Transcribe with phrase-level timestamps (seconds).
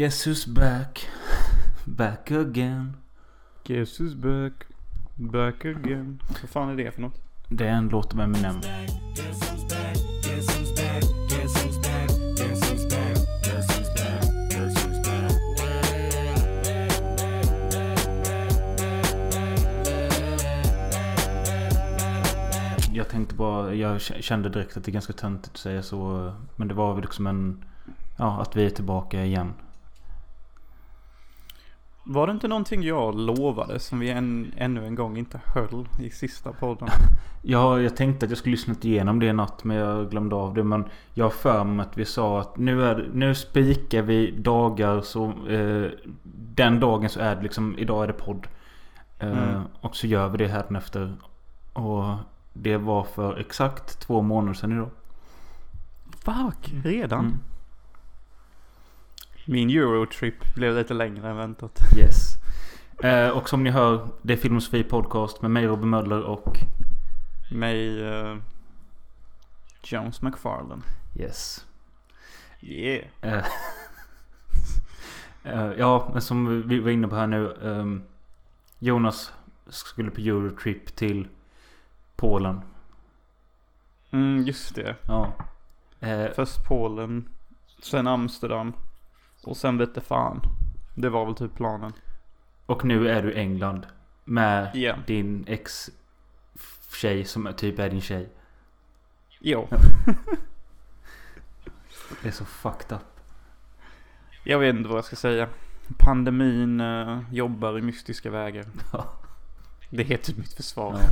[0.00, 1.08] Guess who's back?
[1.86, 2.96] Back again.
[3.64, 4.66] Guess who's back?
[5.16, 6.22] Back again.
[6.40, 7.20] Vad fan är det för något?
[7.48, 8.60] Det är en låt med Eminem.
[22.92, 26.32] Jag tänkte bara, jag kände direkt att det är ganska töntigt att säga så.
[26.56, 27.64] Men det var väl liksom en,
[28.16, 29.52] ja att vi är tillbaka igen.
[32.12, 36.10] Var det inte någonting jag lovade som vi än, ännu en gång inte höll i
[36.10, 36.88] sista podden?
[37.42, 40.54] Ja, jag tänkte att jag skulle lyssna igenom det i natt men jag glömde av
[40.54, 40.64] det.
[40.64, 40.84] Men
[41.14, 45.24] jag har för mig att vi sa att nu, är, nu spikar vi dagar så
[45.48, 45.90] eh,
[46.54, 48.46] den dagen så är det liksom, idag är det podd.
[49.18, 49.62] Eh, Mm.
[49.80, 51.16] Och så gör vi det här efter.
[51.72, 52.14] Och
[52.52, 54.90] det var för exakt två månader sedan idag.
[56.24, 57.20] Fuck, redan?
[57.20, 57.38] Mm.
[59.50, 61.78] Min Eurotrip blev lite längre än väntat.
[61.98, 62.36] Yes.
[63.02, 66.58] Eh, och som ni hör, det är Filmosofie Podcast med mig Robin Möller och
[67.50, 68.02] Mig...
[68.02, 68.36] eh,
[69.82, 70.82] Jones McFarlane.
[71.16, 71.66] Yes.
[72.60, 73.04] Yeah.
[73.20, 73.44] Eh,
[75.44, 77.56] eh, ja, men som vi var inne på här nu.
[77.62, 78.02] ehm,
[78.78, 79.32] Jonas
[79.68, 81.28] skulle på Eurotrip till
[82.16, 82.60] Polen.
[84.10, 84.96] Mm, just det.
[85.06, 85.32] Ja.
[86.00, 87.28] Eh, Först Polen,
[87.82, 88.72] sen Amsterdam.
[89.44, 90.40] Och sen vete fan.
[90.94, 91.92] Det var väl typ planen.
[92.66, 93.86] och nu är du i England.
[94.24, 94.96] Med Ja.
[95.06, 95.90] din ex
[96.92, 98.28] tjej som typ är din tjej.
[99.40, 99.68] Jo.
[102.22, 103.20] Det är så fucked up.
[104.44, 105.48] Jag vet inte vad jag ska säga.
[105.98, 108.64] Pandemin eh, jobbar i mystiska vägar.
[108.92, 109.12] Ja.
[109.90, 111.00] Det är typ mitt försvar.
[111.00, 111.08] Ja.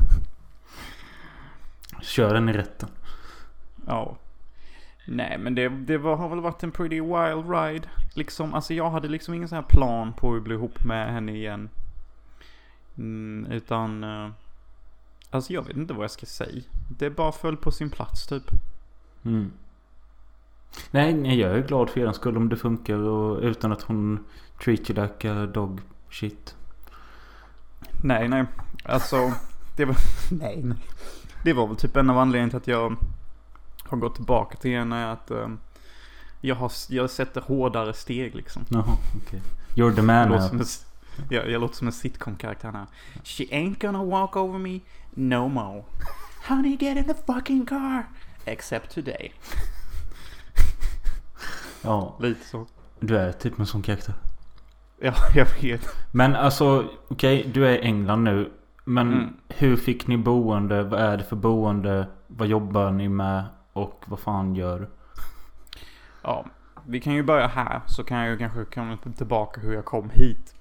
[2.03, 2.89] Kör den i rätten.
[3.87, 4.17] Ja.
[5.11, 7.89] Nej men det, det var, har väl varit en pretty wild ride.
[8.15, 11.33] Liksom, alltså jag hade liksom ingen sån här plan på att bli ihop med henne
[11.33, 11.69] igen.
[12.99, 14.05] Mm, utan...
[14.05, 14.31] eh,
[15.31, 16.63] alltså jag vet inte vad jag ska säga.
[16.99, 18.51] Det bara föll på sin plats typ.
[19.25, 19.53] Mm.
[20.91, 24.25] Nej, nej, jag är glad för er skull om det funkar och utan att hon
[24.65, 25.81] treat you like a dog
[26.11, 26.57] shit.
[28.05, 28.45] Nej, nej.
[28.85, 29.33] Alltså,
[29.77, 29.97] det var...
[30.31, 30.79] nej, nej.
[31.45, 32.97] Det var väl typ en av anledningarna till att jag
[33.89, 35.13] har gått tillbaka till henne.
[35.13, 35.49] Att eh,
[36.41, 38.65] jag, har, jag sätter hårdare steg liksom.
[38.69, 39.41] Jaha, okej.
[39.75, 40.67] You're the man Jag låter som en,
[41.31, 42.87] jag, jag låter som en sitcom-karaktär här.
[43.25, 44.81] She ain't gonna walk over me
[45.15, 45.85] no more.
[46.49, 48.07] Honey, get in the fucking car.
[48.45, 49.33] Except today.
[51.83, 52.67] Ja, Lite så.
[53.01, 54.15] du är typ en sån karaktär.
[55.01, 55.89] Ja, jag vet.
[56.13, 58.53] Men alltså, okej, du är i England nu.
[58.85, 59.37] Men Mm.
[59.49, 60.83] hur fick ni boende?
[60.83, 62.07] Vad är det för boende?
[62.27, 63.45] Vad jobbar ni med?
[63.79, 64.87] Och vad fan gör du?
[66.23, 66.47] Ja,
[66.87, 70.11] vi kan ju börja här så kan jag ju kanske komma tillbaka hur jag kom
[70.11, 70.55] hit.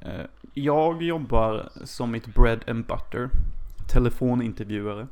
[0.00, 0.24] Eh,
[0.54, 3.30] jag jobbar som mitt bread and butter.
[3.92, 5.06] Telefonintervjuare.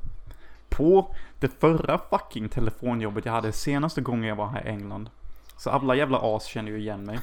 [0.68, 5.10] På det förra fucking telefonjobbet jag hade senaste gången jag var här i England.
[5.56, 7.18] Så alla jävla as känner ju igen mig.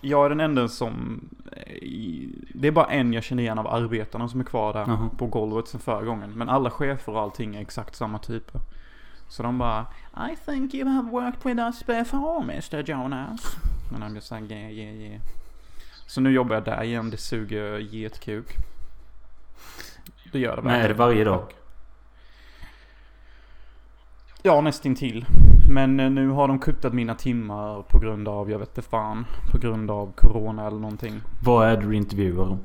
[0.00, 1.20] Jag är den enda som...
[1.52, 5.10] eh, Det är bara en jag känner igen av arbetarna som är kvar där Jaha.
[5.18, 6.30] på golvet sen förra gången.
[6.30, 8.60] Men alla chefer och allting är exakt samma typer.
[9.28, 9.86] Så de bara
[10.32, 13.56] I think you have worked with us before Mr Jonas.
[13.92, 15.20] Men I'm just like yeah yeah yeah.
[16.06, 18.46] Så nu jobbar jag där igen, det suger getkuk.
[20.32, 21.42] Det gör det Men är det varje dag?
[24.42, 25.26] Ja, nästintill.
[25.68, 29.26] Men eh, nu har de kuttat mina timmar på grund av, jag vet inte fan,
[29.52, 31.20] på grund av corona eller någonting.
[31.42, 32.58] Vad är det du intervjuar om?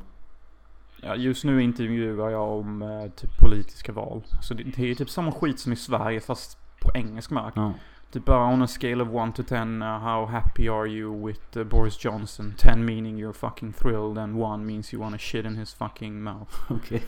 [1.04, 4.22] Ja, just nu intervjuar jag om eh, typ politiska val.
[4.42, 7.54] Så det, det är typ samma skit som i Sverige fast på engelsk mark.
[7.56, 7.74] Ja.
[8.12, 11.58] Typ bara on a scale of 1 to 10, uh, how happy are you with
[11.58, 12.54] uh, Boris Johnson?
[12.58, 16.52] 10 meaning you're fucking thrilled and 1 means you wanna shit in his fucking mouth.
[16.70, 17.04] Okej.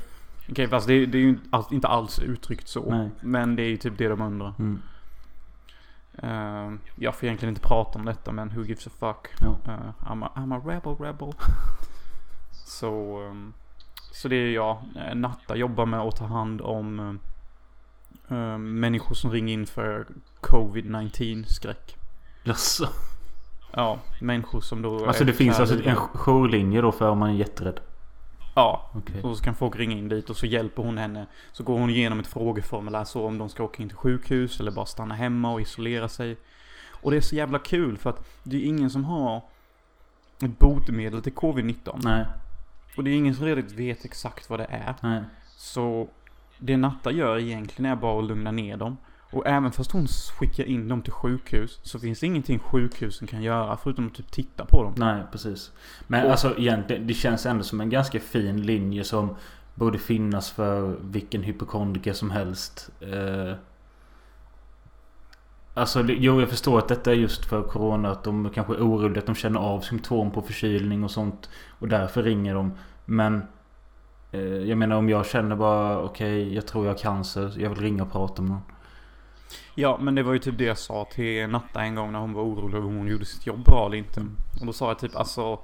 [0.50, 1.38] Okej, fast det, det är ju
[1.71, 2.89] inte alls uttryckt så.
[2.89, 3.09] Nej.
[3.21, 4.53] Men det är ju typ det de undrar.
[4.59, 4.81] Mm.
[6.24, 9.27] Uh, jag får egentligen inte prata om detta men who gives a fuck.
[9.39, 9.74] Ja.
[9.74, 11.33] Uh, I'm, a, I'm a rebel rebel.
[12.51, 13.54] så, um,
[14.12, 14.77] så det är jag.
[14.95, 17.19] Uh, Natta jobbar med att ta hand om
[18.31, 20.07] uh, människor som ringer in för
[20.42, 21.98] covid-19 skräck.
[22.44, 22.88] Jaså?
[23.71, 27.33] Ja, människor som då Alltså det finns alltså en jourlinje då för om man är
[27.33, 27.80] jätterädd?
[28.55, 29.21] Ja, Okej.
[29.21, 31.25] och så kan folk ringa in dit och så hjälper hon henne.
[31.51, 34.71] Så går hon igenom ett frågeformulär så om de ska åka in till sjukhus eller
[34.71, 36.38] bara stanna hemma och isolera sig.
[36.89, 39.41] Och det är så jävla kul för att det är ingen som har
[40.41, 42.00] ett botemedel till covid-19.
[42.03, 42.25] Nej.
[42.97, 44.95] Och det är ingen som redan vet exakt vad det är.
[45.01, 45.21] Nej.
[45.47, 46.07] Så
[46.57, 48.97] det Natta gör egentligen är bara att lugna ner dem.
[49.33, 53.41] Och även fast hon skickar in dem till sjukhus så finns det ingenting sjukhusen kan
[53.41, 54.94] göra förutom att typ titta på dem.
[54.97, 55.71] Nej, precis.
[56.07, 59.35] Men Och- alltså egentligen, det känns ändå som en ganska fin linje som
[59.75, 62.89] borde finnas för vilken hypokondriker som helst.
[63.00, 63.53] Eh,
[65.74, 68.12] alltså, jo jag förstår att detta är just för Corona.
[68.12, 71.50] Att de kanske är oroliga att de känner av symptom på förkylning och sånt.
[71.79, 72.74] Och därför ringer de.
[73.06, 73.41] Men
[74.31, 77.53] eh, jag menar om jag känner bara okej, jag tror jag har cancer.
[77.57, 78.62] Jag vill ringa och prata med någon.
[79.75, 82.33] Ja, men det var ju typ det jag sa till Natta en gång när hon
[82.33, 84.25] var orolig över om hon gjorde sitt jobb bra eller inte.
[84.59, 85.59] Och då sa jag typ alltså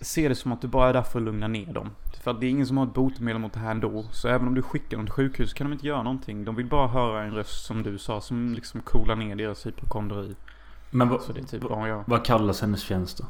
[0.00, 1.90] Se det som att du bara är där för att lugna ner dem.
[2.22, 4.04] För att det är ingen som har ett botemedel mot det här ändå.
[4.12, 6.44] Så även om du skickar dem till sjukhus kan de inte göra någonting.
[6.44, 10.36] De vill bara höra en röst som du sa som liksom coolar ner deras hypokondri.
[10.90, 11.62] Men vad, typ
[12.06, 13.24] vad kallas hennes tjänst då?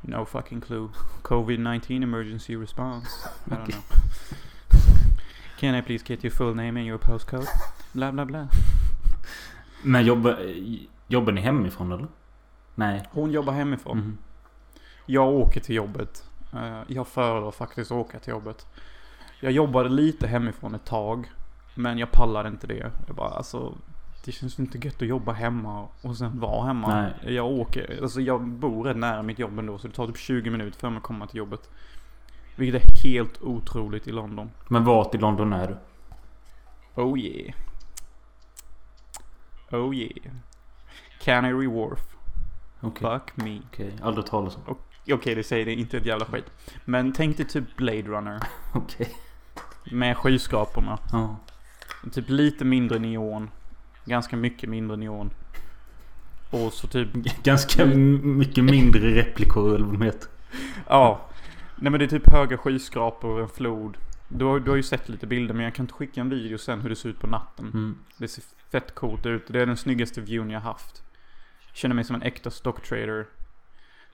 [0.00, 0.88] No fucking clue.
[1.22, 3.08] Covid-19 emergency response.
[3.46, 3.82] I don't know.
[5.58, 7.46] Can I please get your full name and your postcode?
[7.92, 8.48] Bla bla bla.
[9.84, 10.38] Men jobbar,
[11.08, 12.06] jobbar ni hemifrån eller?
[12.74, 13.02] Nej.
[13.12, 13.98] Hon jobbar hemifrån.
[13.98, 14.18] Mhm.
[15.06, 16.24] Jag åker till jobbet.
[16.52, 18.66] Eh, Jag föredrar faktiskt att åka till jobbet.
[19.40, 21.30] Jag jobbade lite hemifrån ett tag.
[21.74, 22.90] Men jag pallade inte det.
[23.06, 23.74] Jag bara alltså.
[24.24, 26.88] Det känns inte gött att jobba hemma och sen vara hemma.
[27.22, 27.34] Nej.
[27.34, 29.78] Jag åker, alltså jag bor rätt nära mitt jobb ändå.
[29.78, 31.70] Så det tar typ 20 minuter för mig att komma till jobbet.
[32.56, 34.50] Vilket är helt otroligt i London.
[34.68, 35.76] Men vart i London är du?
[37.02, 37.54] Oh yeah.
[39.74, 40.10] Oh yeah.
[41.20, 42.00] Canary Wharf.
[42.80, 43.08] Okej.
[43.10, 43.60] Fuck me.
[43.72, 44.76] Okej, aldrig talas om.
[45.12, 46.44] Okej, det säger det inte ett jävla skit.
[46.84, 48.40] Men tänk dig typ Blade Runner.
[48.74, 49.08] Okej.
[49.92, 50.98] Med skyskraporna.
[51.12, 51.36] Ja.
[52.12, 53.50] Typ lite mindre neon.
[54.04, 55.30] Ganska mycket mindre neon.
[56.50, 57.08] Och så typ,
[57.42, 60.28] Ganska mycket mindre replikor eller vad de heter.
[60.88, 61.20] ja.
[61.76, 63.96] Nej men det är typ höga skyskrapor och en flod.
[64.28, 66.58] Du har, du har ju sett lite bilder men jag kan inte skicka en video
[66.58, 67.70] sen hur det ser ut på natten.
[67.74, 67.98] Mm.
[68.18, 69.46] Det ser fett coolt ut.
[69.46, 71.02] Det är den snyggaste viewn jag haft.
[71.72, 73.26] Känner mig som en äkta stocktrader.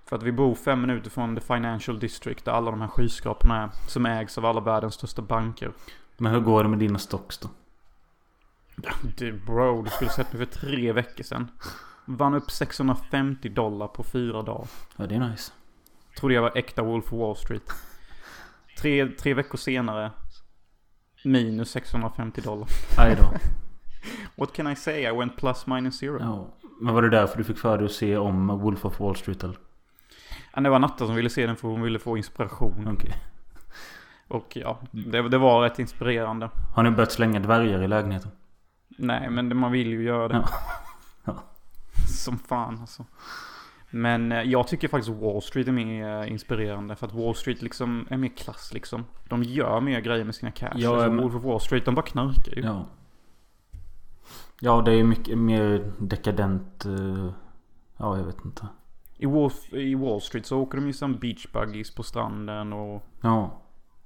[0.04, 3.62] För att vi bor fem minuter från the financial district där alla de här skyskraporna
[3.62, 3.70] är.
[3.88, 5.72] Som ägs av alla världens största banker.
[6.16, 7.48] Men hur går det med dina stocks då?
[9.16, 11.50] Du bro, du skulle sett mig för tre veckor sedan.
[12.04, 14.68] Vann upp 650 dollar på fyra dagar.
[14.96, 15.52] Ja, det är nice.
[16.18, 17.72] Trodde jag var äkta Wolf of Wall Street.
[18.80, 20.10] Tre, tre veckor senare.
[21.24, 22.68] Minus 650 dollar.
[22.98, 23.32] Aj då.
[24.36, 25.06] What can I say?
[25.08, 26.18] I went plus minus zero.
[26.20, 26.46] Ja.
[26.80, 29.44] Men var det därför du fick för dig att se om Wolf of Wall Street
[29.44, 29.56] eller?
[30.54, 32.88] Ja, det var Natta som ville se den för hon ville få inspiration.
[32.96, 33.16] Okej.
[34.28, 36.50] Och ja, det, det var rätt inspirerande.
[36.74, 38.30] Har ni börjat slänga dvärgar i lägenheten?
[38.88, 40.34] Nej, men det, man vill ju göra det.
[40.34, 40.48] Ja.
[41.24, 41.42] Ja.
[42.08, 43.04] Som fan alltså.
[43.90, 46.96] Men eh, jag tycker faktiskt Wall Street är mer eh, inspirerande.
[46.96, 49.04] För att Wall Street liksom är mer klass liksom.
[49.28, 50.72] De gör mer grejer med sina cash.
[50.76, 52.62] Ja, alltså, Wolf of Wall Street, de bara knarkar ju.
[52.62, 52.86] Ja.
[54.60, 56.84] Ja, det är mycket mer dekadent.
[56.84, 57.30] eh,
[57.96, 58.66] Ja, jag vet inte.
[59.16, 63.06] I, Wall, I Wall Street så åker de ju som beach buggies på stranden och
[63.20, 63.60] Ja.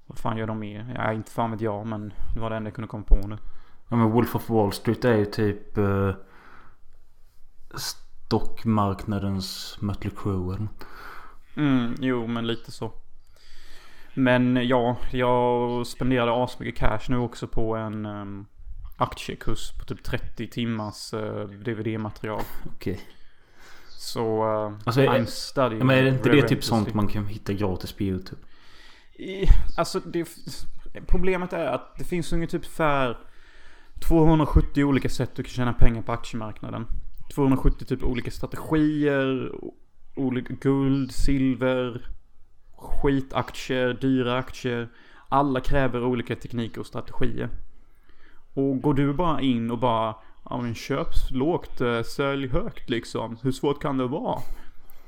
[0.07, 0.93] vad fan gör de mer?
[0.97, 3.39] Ja, inte fan vet jag men det var det enda jag kunde komma på nu.
[3.89, 6.11] Ja men Wolf of Wall Street är ju typ eh,
[8.27, 10.69] stockmarknadens Mötley Crüe.
[11.57, 12.93] Mm, jo men lite så.
[14.15, 18.47] Men ja, jag spenderade asmycket cash nu också på en um,
[18.97, 22.43] aktiekurs på typ 30 timmars eh, DVD-material.
[22.75, 23.01] Okej.
[23.89, 25.79] Så uh, Alltså, I'm studying.
[25.79, 28.41] Ja, men är det inte det typ sånt man kan hitta gratis på YouTube?
[29.19, 30.29] I- Alltså det,
[31.07, 33.19] problemet är att det finns ungefär
[34.09, 36.87] 270 olika sätt du kan tjäna pengar på aktiemarknaden.
[37.29, 39.53] 270 typ olika strategier,
[40.17, 42.07] olika guld, silver,
[42.77, 44.89] skitaktier, dyra aktier.
[45.29, 47.49] Alla kräver olika tekniker och strategier.
[48.55, 50.15] Och går du bara in och bara,
[50.51, 53.39] ja men köp lågt, eh, sälj högt liksom.
[53.43, 54.41] Hur svårt kan det vara?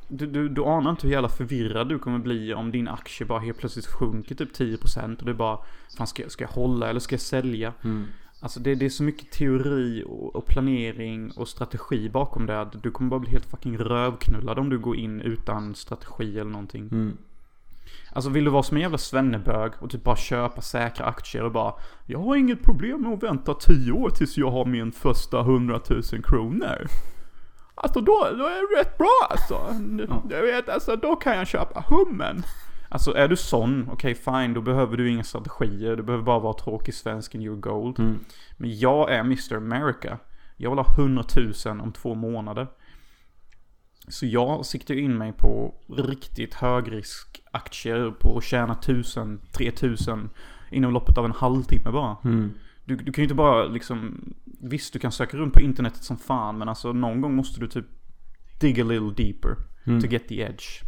[0.08, 3.38] Du, du, du anar inte hur jävla förvirrad du kommer bli om din aktie bara
[3.38, 5.58] helt plötsligt sjunker typ 10% och du bara
[5.98, 7.72] Fan ska jag, ska jag hålla eller ska jag sälja?
[7.84, 8.06] Mm.
[8.40, 12.82] Alltså det, det är så mycket teori och, och planering och strategi bakom det att
[12.82, 16.88] du kommer bara bli helt fucking rövknullad om du går in utan strategi eller någonting.
[16.92, 17.16] Mm.
[18.12, 21.52] Alltså vill du vara som en jävla svennebög och typ bara köpa säkra aktier och
[21.52, 21.74] bara
[22.06, 25.80] Jag har inget problem med att vänta 10 år tills jag har min första 100
[25.90, 26.86] 000 kronor.
[27.74, 29.54] Alltså då, då är det rätt bra alltså.
[30.30, 32.42] Jag vet alltså, då kan jag köpa hummen.
[32.96, 35.96] Alltså är du sån, okej fine, då behöver du inga strategier.
[35.96, 37.98] Du behöver bara vara tråkig svensk in your gold.
[37.98, 38.18] Mm.
[38.56, 40.18] Men jag är Mr America.
[40.56, 41.24] Jag vill ha 100
[41.66, 42.66] 000 om två månader.
[44.08, 50.30] Så jag siktar in mig på riktigt högriskaktier på att tjäna 1000, 3000
[50.70, 52.16] inom loppet av en halvtimme bara.
[52.24, 52.50] Mm.
[52.84, 54.20] Du, du kan ju inte bara liksom
[54.60, 57.66] Visst, du kan söka runt på internetet som fan, men alltså någon gång måste du
[57.68, 57.86] typ
[58.60, 60.00] dig a little deeper Mm.
[60.00, 60.82] to get the edge.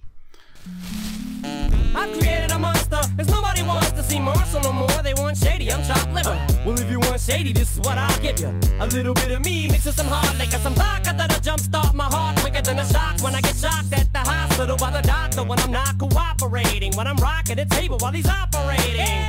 [1.94, 3.00] I've created a monster.
[3.16, 5.02] Cause nobody wants to see Marshall no more.
[5.02, 6.36] They want shady, I'm chopped liver.
[6.64, 8.50] Well, if you want shady, this is what I'll give you.
[8.80, 12.04] A little bit of me mixed with some hard liquor, some vodka that'll jumpstart my
[12.04, 15.42] heart quicker than a shock when I get shocked at the hospital by the doctor
[15.44, 16.92] when I'm not cooperating.
[16.96, 19.24] When I'm rocking the table while he's operating.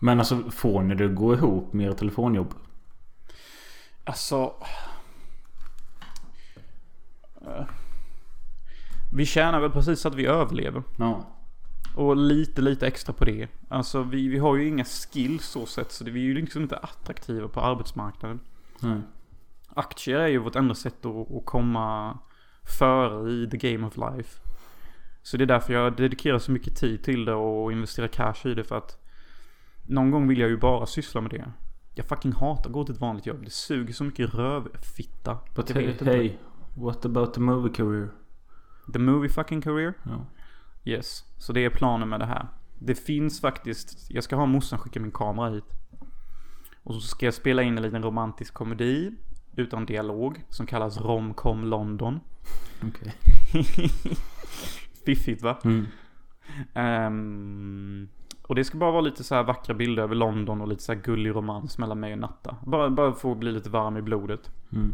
[0.00, 2.54] Men alltså får ni det att gå ihop med era telefonjobb?
[4.04, 4.52] Alltså...
[7.46, 7.64] eh,
[9.14, 10.82] Vi tjänar väl precis så att vi överlever.
[10.96, 11.26] Ja.
[11.94, 13.48] Och lite, lite extra på det.
[13.68, 16.62] Alltså vi, vi har ju inga skills så sett, så det, vi är ju liksom
[16.62, 18.40] inte attraktiva på arbetsmarknaden.
[18.80, 19.00] Nej.
[19.74, 22.18] Aktier är ju vårt enda sätt att, att komma
[22.78, 24.40] före i the game of life.
[25.22, 28.54] Så det är därför jag dedikerar så mycket tid till det och investerar cash i
[28.54, 28.98] det för att
[29.82, 31.52] någon gång vill jag ju bara syssla med det.
[31.94, 33.44] Jag fucking hatar att gå till ett vanligt jobb.
[33.44, 35.38] Det suger så mycket rövfitta.
[35.54, 36.32] But hey, hey,
[36.74, 38.08] what about the movie career?
[38.92, 39.94] The movie fucking career?
[40.02, 40.26] Ja.
[40.84, 41.24] Yes.
[41.38, 42.48] Så det är planen med det här.
[42.78, 45.64] Det finns faktiskt, jag ska ha morsan skicka min kamera hit.
[46.82, 49.12] Och så ska jag spela in en liten romantisk komedi
[49.56, 52.20] utan dialog som kallas Romcom London.
[52.82, 53.14] Okej.
[55.06, 55.58] Fiffigt va?
[55.64, 55.86] Mm.
[56.74, 58.08] Ehm,
[58.42, 60.92] och det ska bara vara lite så här vackra bilder över London och lite så
[60.92, 62.56] här gullig romans mellan mig och Natta.
[62.66, 64.50] Bara, bara att bli lite varm i blodet.
[64.72, 64.92] Mm.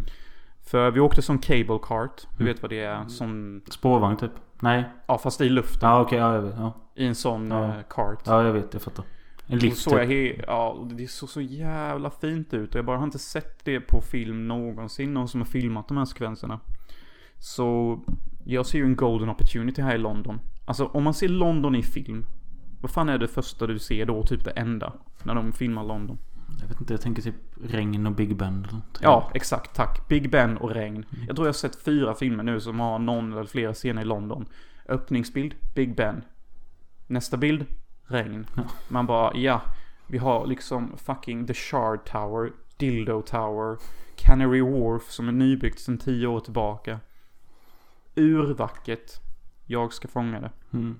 [0.66, 2.26] För vi åkte som cable cart.
[2.38, 3.04] Du vet vad det är?
[3.08, 4.32] Som, Spårvagn typ?
[4.60, 4.84] Nej?
[5.06, 5.88] ja fast i luften.
[5.88, 6.54] Ja okej, ja jag vet.
[6.58, 6.72] Ja.
[6.94, 7.64] I en sån Ja.
[7.64, 8.22] eh, cart.
[8.26, 9.04] ja jag vet, jag fattar.
[9.46, 10.44] En lift så typ.
[10.46, 12.70] ja, det såg så jävla fint ut.
[12.70, 15.14] Och jag bara har inte sett det på film någonsin.
[15.14, 16.60] Någon som har filmat de här sekvenserna.
[17.38, 18.00] Så
[18.44, 20.40] jag ser ju en golden opportunity här i London.
[20.64, 22.26] Alltså om man ser London i film.
[22.80, 24.22] Vad fan är det första du ser då?
[24.22, 24.92] Typ det enda.
[25.22, 26.18] När de filmar London.
[26.60, 28.66] Jag vet inte, jag tänker typ regn och Big Ben.
[29.00, 29.74] Ja, exakt.
[29.74, 30.08] Tack.
[30.08, 31.04] Big Ben och regn.
[31.26, 34.04] Jag tror jag har sett fyra filmer nu som har någon eller flera scener i
[34.04, 34.46] London.
[34.88, 36.22] Öppningsbild, Big Ben.
[37.06, 37.66] Nästa bild,
[38.04, 38.46] regn.
[38.88, 39.62] Man bara, ja.
[40.06, 43.78] Vi har liksom fucking The Shard Tower, Dildo Tower,
[44.16, 47.00] Canary Wharf som är nybyggt sedan tio år tillbaka.
[48.14, 49.10] Urvackert.
[49.66, 50.50] Jag ska fånga det.
[50.72, 50.98] Mm.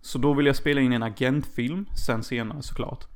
[0.00, 3.06] Så då vill jag spela in en agentfilm sen senare såklart.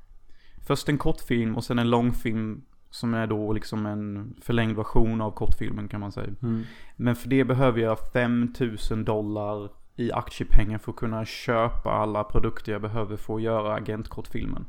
[0.69, 5.31] Först en kortfilm och sen en långfilm som är då liksom en förlängd version av
[5.31, 6.31] kortfilmen kan man säga.
[6.43, 6.65] Mm.
[6.97, 12.73] Men för det behöver jag 5000 dollar i aktiepengar för att kunna köpa alla produkter
[12.73, 14.67] jag behöver för att göra agentkortfilmen.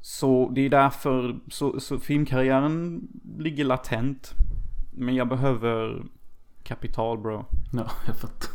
[0.00, 3.08] Så det är därför, så, så filmkarriären
[3.38, 4.32] ligger latent.
[4.92, 6.02] Men jag behöver
[6.62, 7.44] kapital bro.
[7.72, 8.50] Ja, jag fattar.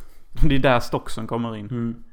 [0.49, 1.67] Det är där stocksen kommer in.
[1.67, 2.03] Mm.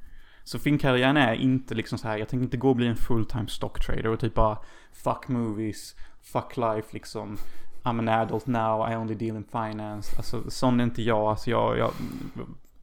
[0.44, 2.18] Så filmkarriären är inte liksom så här.
[2.18, 4.58] jag tänker inte gå och bli en fulltime stocktrader och typ bara
[4.92, 7.36] fuck movies, fuck life liksom.
[7.82, 10.16] I'm an adult now, I only deal in finance.
[10.16, 11.30] Alltså sån är inte jag.
[11.30, 11.90] Alltså jag, jag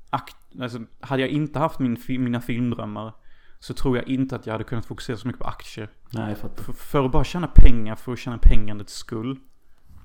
[0.09, 3.13] akt, alltså, hade jag inte haft min, mina filmdrömmar
[3.59, 5.89] så tror jag inte att jag hade kunnat fokusera så mycket på aktier.
[6.13, 6.63] Nej, jag fattar.
[6.63, 9.39] För, för att bara tjäna pengar för att tjäna pengandets skull.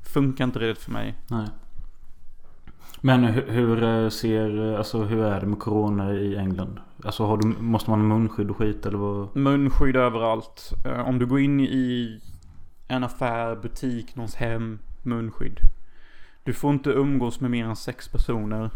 [0.02, 1.14] Funkar inte det för mig.
[1.30, 1.48] Nej.
[3.06, 6.80] Men hur, hur eh, ser, eh, alltså hur är det med Corona i England?
[7.04, 9.36] Alltså du, måste man ha munskydd och skit eller vad?
[9.36, 10.72] Munskydd överallt.
[10.84, 12.20] Eh, Om du går in i
[12.88, 15.60] en affär, butik, någons hem, munskydd.
[16.44, 18.70] Du får inte umgås med mer än sex personer.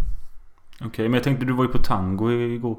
[0.85, 2.79] Okej, men jag tänkte du var ju på tango igår.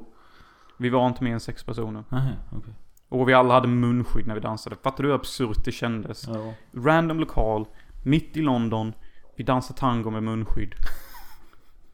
[0.77, 2.03] Vi var inte mer än sex personer.
[2.09, 2.73] Nej, okej.
[3.09, 4.75] Och vi alla hade munskydd när vi dansade.
[4.83, 6.27] Fattar du hur absurt det kändes?
[6.27, 6.53] Ja.
[6.71, 7.65] Random lokal,
[8.03, 8.93] mitt i London.
[9.35, 10.75] Vi dansar tango med munskydd.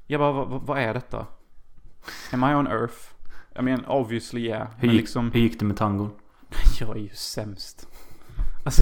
[0.08, 1.26] Jag bara, vad, vad är detta?
[2.32, 2.98] Am I on earth?
[3.60, 4.68] I mean, obviously yeah.
[4.78, 6.12] Hur, Men gick, liksom, hur gick det med tangon?
[6.80, 7.88] jag är ju sämst.
[8.66, 8.82] Alltså,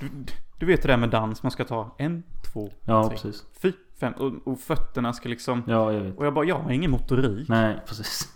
[0.00, 0.10] du,
[0.58, 1.42] du vet det där med dans.
[1.42, 2.22] Man ska ta en,
[2.52, 3.44] två, Ja, tre, precis.
[3.62, 4.12] fy, fem.
[4.12, 5.62] Och, och fötterna ska liksom...
[5.66, 6.16] Ja, jag vet.
[6.16, 7.48] Och jag bara, jag har ingen motorik.
[7.48, 8.32] Nej, precis.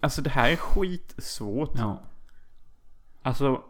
[0.00, 1.78] Alltså det här är skitsvårt.
[1.78, 2.02] Ja.
[3.22, 3.62] Alltså.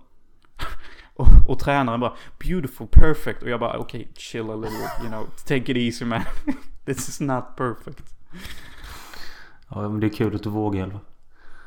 [1.14, 3.42] Och, och tränaren bara beautiful, perfect.
[3.42, 6.22] Och jag bara okej, okay, chill a little, you know, take it easy man.
[6.84, 8.14] This is not perfect.
[9.68, 11.00] Ja, men det är kul att du vågar i alla fall.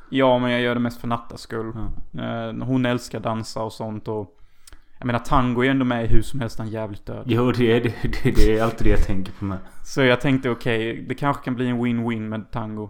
[0.10, 1.72] Ja, men jag gör det mest för Nattas skull.
[2.12, 2.50] Ja.
[2.50, 4.40] Eh, hon älskar dansa och sånt och
[5.00, 7.24] jag menar tango är ändå med i hur som helst en jävligt död.
[7.28, 7.94] Jo, det är, det,
[8.24, 9.58] det, det är alltid det jag tänker på med.
[9.86, 12.90] Så jag tänkte okej, det kanske kan bli en win-win med tango.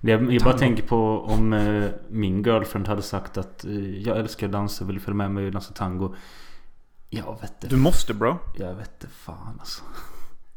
[0.00, 4.18] Det jag, jag bara tänker på om eh, min girlfriend hade sagt att eh, jag
[4.18, 6.14] älskar dansa, vill följa med mig och dansa tango.
[7.10, 7.76] Jag vet Du det.
[7.76, 8.36] måste bro.
[8.58, 9.82] Jag vet det fan alltså.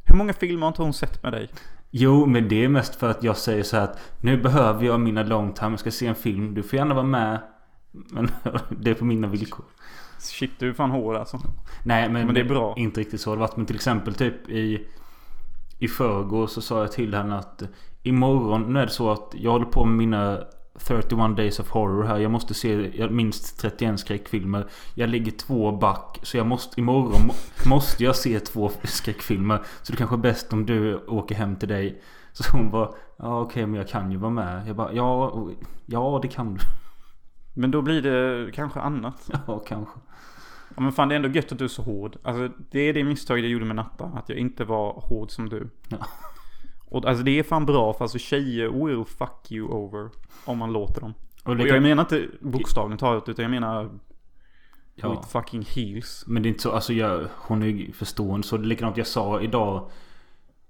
[0.05, 1.49] Hur många filmer har inte hon sett med dig?
[1.91, 4.99] Jo, men det är mest för att jag säger så här att nu behöver jag
[4.99, 5.69] mina long time.
[5.69, 6.53] Jag ska se en film.
[6.53, 7.41] Du får gärna vara med.
[7.91, 8.31] Men
[8.69, 9.65] det är på mina villkor.
[10.19, 11.39] Shit, du är fan hård alltså.
[11.83, 12.73] Nej men, Men det är bra.
[12.77, 13.57] Inte riktigt så det varit.
[13.57, 14.87] Men till exempel typ i
[15.79, 17.63] I förrgår så sa jag till henne att
[18.03, 20.43] Imorgon, nu är det så att jag håller på med mina
[20.79, 22.19] 31 Days of Horror här.
[22.19, 24.67] Jag måste se minst 31 skräckfilmer.
[24.95, 26.19] Jag ligger två back.
[26.21, 27.33] Så jag måste, imorgon må,
[27.65, 29.61] måste jag se två skräckfilmer.
[29.81, 32.01] Så det kanske är bäst om du åker hem till dig.
[32.33, 34.67] Så hon bara Ja okej okay, men jag kan ju vara med.
[34.67, 35.33] Jag bara ja,
[35.85, 36.59] ja det kan du.
[37.53, 39.29] Men då blir det kanske annat.
[39.47, 39.99] Ja kanske.
[40.75, 42.17] Ja men fan det är ändå gött att du är så hård.
[42.23, 44.05] Alltså det är det misstaget jag gjorde med Natta.
[44.05, 45.69] Att jag inte var hård som du.
[45.89, 45.97] Ja.
[46.91, 50.09] Och alltså det är fan bra för alltså tjejer will fuck you over.
[50.45, 51.13] Om man låter dem.
[51.43, 53.89] Och Och jag kan, menar inte bokstavligt talat utan jag menar
[54.95, 55.09] Ja.
[55.11, 56.23] with fucking heels.
[56.27, 58.47] Men det är inte så, alltså jag, hon är ju förstående.
[58.47, 59.89] Så det är likadant jag sa idag.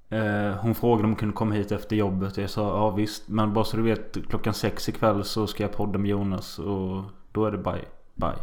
[0.09, 2.37] Eh, hon frågade om hon kunde komma hit efter jobbet.
[2.37, 3.27] Jag sa ja visst.
[3.27, 6.59] Men bara så du vet klockan sex ikväll så ska jag podda med Jonas.
[6.59, 7.85] Och då är det bye.
[8.15, 8.35] Bye.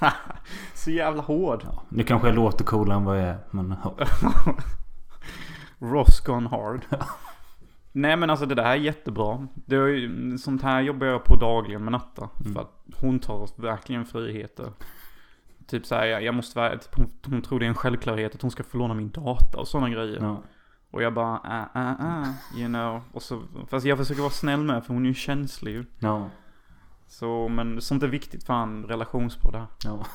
[0.74, 1.62] Så jävla hård.
[1.64, 3.38] Ja, nu kanske jag låter coolare än vad jag är.
[3.50, 3.94] Men ja.
[5.82, 6.80] Ross gone hard.
[7.92, 9.48] Nej men alltså det där är jättebra.
[9.54, 12.28] Det är ju, sånt här jobbar jag på dagligen med Natta.
[12.40, 12.54] Mm.
[12.54, 14.72] För att hon tar oss verkligen friheter.
[15.66, 18.42] Typ såhär, jag, jag måste vara, typ, hon, hon tror det är en självklarhet att
[18.42, 20.18] hon ska få låna min data och sådana grejer.
[20.20, 20.42] Ja.
[20.90, 22.26] Och jag bara, ah, ah, ah,
[22.58, 23.00] you know.
[23.12, 25.84] Och så, fast jag försöker vara snäll med för hon är ju känslig ju.
[25.98, 26.30] Ja.
[27.06, 29.66] Så, men sånt är viktigt för en relationspodd här.
[29.84, 30.06] ja.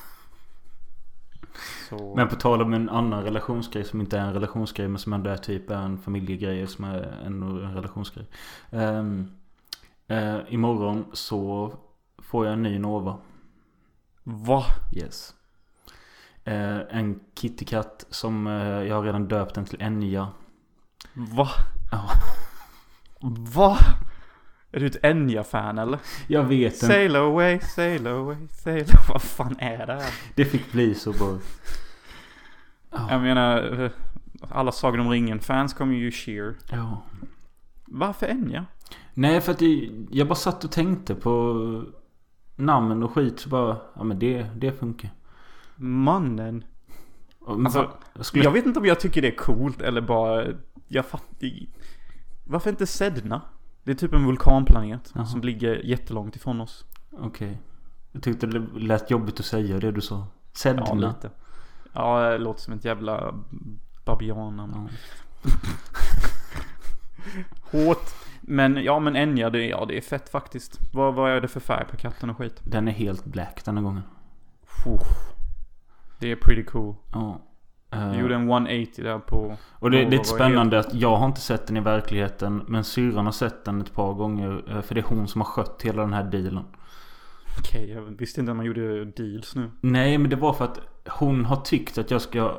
[1.88, 5.12] Så, Men på tal om en annan relationsgrej som inte är en relationsgrej men som
[5.12, 8.26] ändå är typ en familjegrej som är ändå en relationsgrej.
[8.70, 9.30] Um,
[10.10, 11.72] uh, imorgon så
[12.18, 13.18] får jag en ny Nova.
[14.24, 14.64] va?
[14.92, 15.34] Yes.
[16.48, 20.28] Eh, en kittykatt som eh, jag har redan döpt den till Enya.
[21.14, 21.48] Va?
[21.92, 22.10] Ja.
[23.54, 23.76] Va?
[24.72, 25.98] Är du ett Enya-fan eller?
[26.26, 26.86] Jag vet inte.
[26.86, 30.14] Sail away, sail away, sail Vad fan är det här?
[30.34, 31.38] Det fick bli så bara.
[33.10, 33.90] Jag menar, eh,
[34.50, 36.54] alla Sagan om ringen-fans kommer ju cheer.
[36.70, 37.02] Ja.
[37.84, 38.66] Varför Enya?
[39.14, 41.84] Nej för att det, jag bara satt och tänkte på
[42.56, 43.76] namn och skit så bara.
[43.94, 45.10] Ja men det, det funkar.
[45.76, 46.64] Mannen.
[47.46, 50.46] Alltså, jag skulle, Jag vet inte om jag tycker det är coolt eller bara,
[50.88, 51.50] jag fattar
[52.44, 53.42] Varför inte Sedna?
[53.84, 55.26] Det är typ en vulkanplanet Jaha.
[55.26, 56.84] som ligger jättelångt ifrån oss.
[57.12, 57.58] Okej.
[58.12, 60.16] Jag tyckte det lät jobbigt att säga det du sa.
[60.16, 60.94] Ja, Sedna.
[60.94, 61.30] lite.
[61.92, 63.34] Ja, det låter som ett jävla
[64.04, 64.88] babiannamn.
[65.42, 65.50] Ja.
[67.72, 68.14] Hårt.
[68.40, 70.80] Men ja, men Enya, det, ja, det är fett faktiskt.
[70.92, 72.60] Vad, vad är det för färg på katten och skit?
[72.64, 74.02] Den är helt black denna gången.
[74.86, 75.32] Uff.
[76.18, 76.94] Det är pretty cool.
[77.12, 77.40] Ja.
[77.90, 79.56] Du gjorde en 180 där på...
[79.72, 82.64] Och det, är lite spännande att jag har inte sett den i verkligheten.
[82.66, 84.64] Men syrran har sett den ett par gånger.
[84.68, 86.64] eh, För det är hon som har skött hela den här dealen.
[87.58, 89.70] Okej, jag visste inte att man gjorde deals nu.
[89.80, 92.52] Nej men det var för att hon har tyckt att jag ska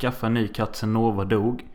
[0.00, 1.66] skaffa en ny katt sen Nova dog.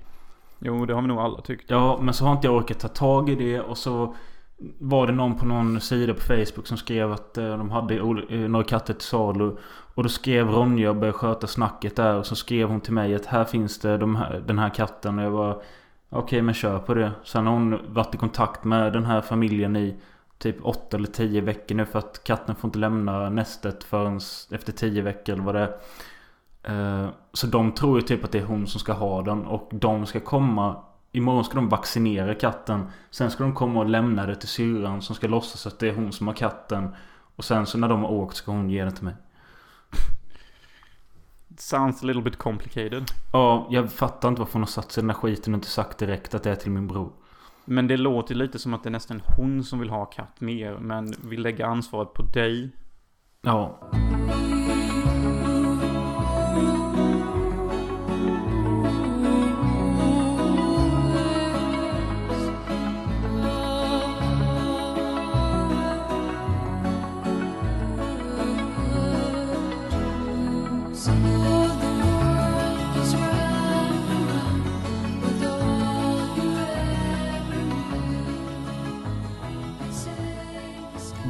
[0.60, 1.70] Jo, det har vi nog alla tyckt.
[1.70, 4.16] Ja men så har inte jag orkat ta tag i det och så
[4.58, 8.04] var det någon på någon sida på Facebook som skrev att eh, de hade
[8.48, 9.56] några katter till salu.
[9.96, 12.16] Och då skrev Ronja och började sköta snacket där.
[12.16, 15.20] Och så skrev hon till mig att här finns det de här, den här katten.
[15.20, 15.62] Och jag var
[16.10, 17.12] okej men kör på det.
[17.24, 19.96] Sen har hon varit i kontakt med den här familjen i
[20.38, 21.86] typ 8 eller 10 veckor nu.
[21.86, 24.20] För att katten får inte lämna nästet förrän
[24.52, 25.78] efter 10 veckor eller vad det
[26.64, 27.04] är.
[27.04, 29.46] Eh, så de tror ju typ att det är hon som ska ha den.
[29.46, 30.76] Och de ska komma
[31.16, 32.90] Imorgon ska de vaccinera katten.
[33.10, 35.96] Sen ska de komma och lämna det till syrran som ska låtsas att det är
[35.96, 36.96] hon som har katten.
[37.36, 39.16] Och sen så när de har åkt ska hon ge den till mig.
[41.58, 43.04] Sounds a little bit complicated.
[43.34, 45.68] Ja, jag fattar inte varför hon har satt sig i den här skiten och inte
[45.68, 47.12] sagt direkt att det är till min bror.
[47.66, 50.78] Men det låter lite som att det är nästan hon som vill ha katt mer.
[50.78, 52.72] Men vill lägga ansvaret på dig.
[53.42, 53.92] Ja.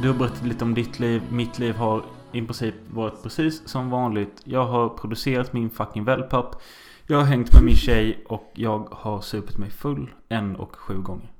[0.06, 1.22] Du har berättat lite om ditt liv.
[1.30, 4.42] Mitt liv har i princip varit precis som vanligt.
[4.44, 6.62] Jag har producerat min fucking wellpapp.
[7.06, 10.98] Jag har hängt med min tjej och jag har supit mig full en och sju
[10.98, 11.32] gånger.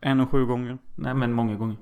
[0.00, 0.78] En och sju gånger.
[0.94, 1.76] Nej men många gånger.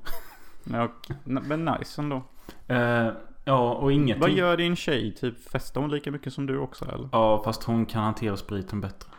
[0.65, 0.93] Ja,
[1.25, 2.23] men nice ändå.
[2.67, 3.09] Eh,
[3.45, 4.21] ja och ingenting.
[4.21, 5.15] Vad gör din tjej?
[5.15, 7.09] Typ festar hon lika mycket som du också eller?
[7.13, 9.11] Ja fast hon kan hantera spriten bättre.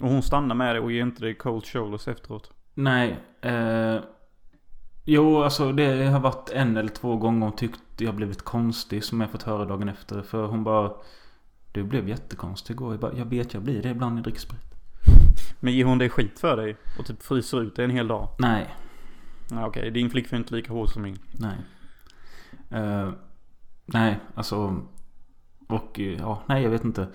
[0.00, 2.52] Och hon stannar med dig och ger inte dig cold shoulders efteråt?
[2.74, 3.18] Nej.
[3.40, 4.00] Eh,
[5.08, 9.20] Jo, alltså det har varit en eller två gånger hon tyckt jag blivit konstig som
[9.20, 10.22] jag fått höra dagen efter.
[10.22, 10.92] För hon bara...
[11.72, 12.92] Du blev jättekonstig igår.
[12.92, 14.74] Jag, bara, jag vet jag blir det ibland när jag dricker sprit.
[15.60, 16.76] Men ger hon dig skit för dig?
[16.98, 18.28] Och typ fryser ut dig en hel dag?
[18.38, 18.74] Nej,
[19.50, 21.18] Ja, Okej, din flickvän är inte lika hård som min.
[21.32, 21.56] nej.
[22.70, 23.10] Eh,
[23.86, 24.82] nej, alltså...
[25.68, 27.08] Och ja, nej jag vet inte.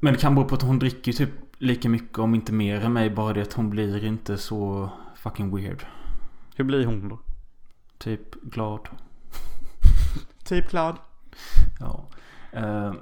[0.00, 2.92] Men det kan bero på att hon dricker typ lika mycket om inte mer än
[2.92, 3.10] mig.
[3.10, 5.86] Bara det att hon blir inte så fucking weird.
[6.58, 7.18] Hur blir hon då?
[7.98, 8.88] Typ glad.
[10.44, 10.96] Typ glad.
[11.80, 12.04] Ja.
[12.52, 12.92] Eh,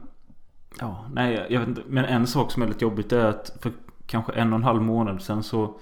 [0.80, 1.82] ja, nej jag- vet inte.
[1.86, 3.72] Men en sak som är lite jobbigt är att för
[4.06, 5.78] kanske en och en halv månad sedan så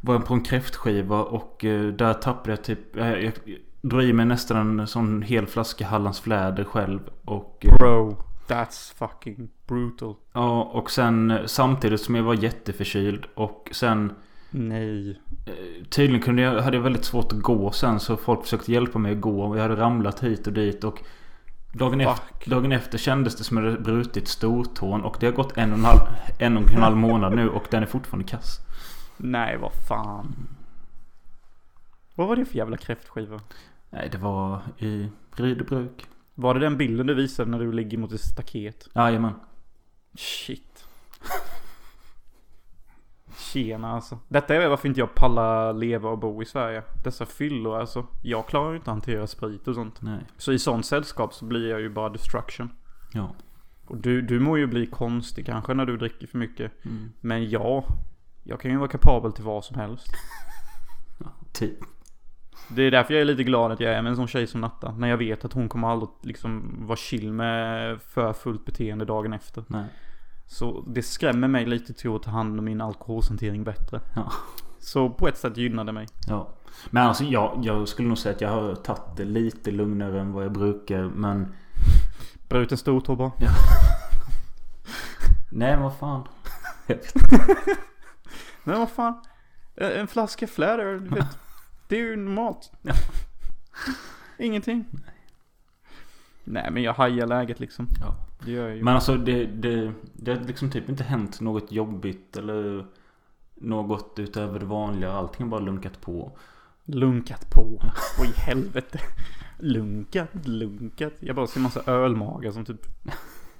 [0.00, 2.96] var jag på en kräftskiva och eh, där tappade jag typ...
[2.96, 7.00] Jag, jag, jag drog i mig nästan en sån hel flaska Hallands fläder själv.
[7.24, 10.14] Och, Bro, that's fucking brutal.
[10.32, 14.12] ja, och sen samtidigt som jag var jätteförkyld och sen
[14.54, 15.10] Nej.
[15.46, 18.98] eh, Tydligen kunde jag, hade jag väldigt svårt att gå sen så folk försökte hjälpa
[18.98, 19.42] mig att gå.
[19.42, 21.02] Och jag hade ramlat hit och dit och
[21.72, 22.08] dagen, Fuck.
[22.08, 25.00] efter, dagen efter kändes det som att jag hade brutit stortån.
[25.02, 26.00] Och det har gått en och en halv,
[26.38, 28.58] en och en halv månad nu och den är fortfarande kass.
[29.16, 30.34] Nej, vad fan.
[32.14, 33.40] Vad var det för jävla kräftskiva?
[33.90, 36.06] Nej, det var i Rydöbruk.
[36.34, 38.88] Var det den bilden du visade när du ligger mot ett staket?
[38.94, 39.32] Jajamän.
[40.14, 40.71] Shit.
[43.42, 44.18] Tjena alltså.
[44.28, 46.82] Detta är varför inte jag pallar leva och bo i Sverige.
[47.04, 48.06] Dessa fyllor alltså.
[48.22, 50.02] Jag klarar ju inte att hantera sprit och sånt.
[50.02, 50.20] Nej.
[50.36, 52.70] Så i sånt sällskap så blir jag ju bara destruction.
[53.12, 53.34] Ja.
[53.86, 56.84] Och du, du må ju bli konstig kanske när du dricker för mycket.
[56.84, 57.12] Mm.
[57.20, 57.84] Men jag,
[58.42, 60.06] jag kan ju vara kapabel till vad som helst.
[61.52, 61.78] Typ.
[62.68, 64.60] Det är därför jag är lite glad att jag är med en sån tjej som
[64.60, 64.92] Natta.
[64.92, 69.32] När jag vet att hon kommer aldrig liksom vara chill med för fullt beteende dagen
[69.32, 69.64] efter.
[69.66, 69.84] Nej.
[70.52, 74.00] Så det skrämmer mig lite till att ta hand om min alkoholhantering bättre.
[74.14, 74.32] Ja.
[74.78, 76.06] Så på ett sätt gynnar det mig.
[76.26, 76.48] Ja.
[76.90, 80.32] Men alltså jag, jag skulle nog säga att jag har tagit det lite lugnare än
[80.32, 81.02] vad jag brukar.
[81.02, 81.54] Men...
[82.48, 83.32] Bruten stortå bara.
[85.50, 86.28] Nej men vad fan.
[88.64, 89.22] Men vad fan.
[89.76, 91.38] En flaska fläder, du vet.
[91.88, 92.72] Det är ju normalt.
[92.82, 92.94] Ja.
[94.38, 94.84] Ingenting.
[94.92, 95.11] Nej
[96.44, 97.88] men jag hajar läget liksom.
[98.00, 98.14] Ja.
[98.44, 98.84] Det gör jag ju.
[98.84, 102.86] Men alltså det, det, det har liksom typ inte hänt något jobbigt eller
[103.54, 105.12] något utöver det vanliga.
[105.12, 106.38] Allting har bara lunkat på.
[106.84, 107.82] Lunkat på.
[108.20, 109.00] Oj helvete.
[109.58, 111.12] Lunkat, lunkat.
[111.20, 112.86] Jag bara ser en massa ölmagar som typ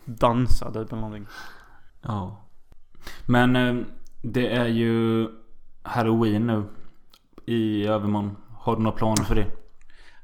[0.04, 1.26] dansar typ eller någonting.
[2.02, 2.44] Ja.
[3.26, 3.84] Men eh,
[4.22, 5.28] det är ju
[5.82, 6.64] Halloween nu.
[7.46, 8.36] I övermorgon.
[8.58, 9.61] Har du några planer för det?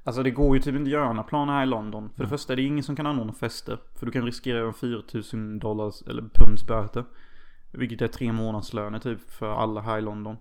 [0.09, 2.11] Alltså det går ju typ inte göra planer här i London.
[2.17, 3.79] För det första är det ingen som kan anordna fester.
[3.95, 7.05] För du kan riskera en 4000 dollars eller punds böter.
[7.73, 10.37] Vilket är tre månadslöner typ för alla här i London.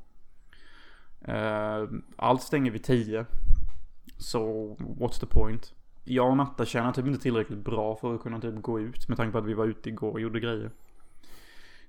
[1.22, 1.84] Eh,
[2.16, 3.26] Allt stänger vid 10.
[4.18, 5.74] Så what's the point?
[6.04, 9.08] Jag och Natta tjänar typ inte tillräckligt bra för att kunna typ gå ut.
[9.08, 10.72] Med tanke på att vi var ute igår och gjorde grejer.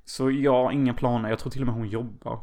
[0.04, 1.30] Så jag har inga planer.
[1.30, 2.40] Jag tror till och med hon jobbar.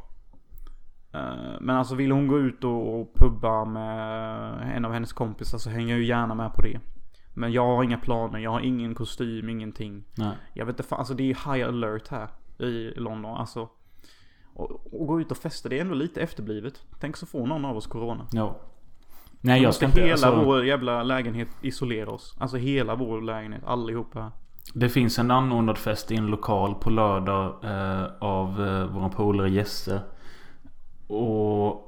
[1.15, 5.57] Eh, Men alltså vill hon gå ut och och pubba med en av hennes kompisar
[5.57, 6.79] så hänger jag ju gärna med på det.
[7.33, 10.03] Men jag har inga planer, jag har ingen kostym, ingenting.
[10.17, 10.37] Nej.
[10.53, 12.27] Jag vet inte fan, alltså det är high alert här
[12.59, 13.37] i London.
[13.37, 13.69] Alltså.
[14.53, 16.83] Och, och gå ut och festa, det är ändå lite efterblivet.
[16.99, 18.27] Tänk så får någon av oss corona.
[18.31, 18.55] Ja.
[19.41, 20.01] Nej jag ska inte...
[20.01, 22.35] hela Alltså, vår jävla lägenhet isolera oss.
[22.39, 24.31] Alltså hela vår lägenhet, allihopa.
[24.73, 29.49] Det finns en anordnad fest i en lokal på lördag eh, av eh, våra polare
[29.49, 30.01] Jesse.
[31.07, 31.85] Och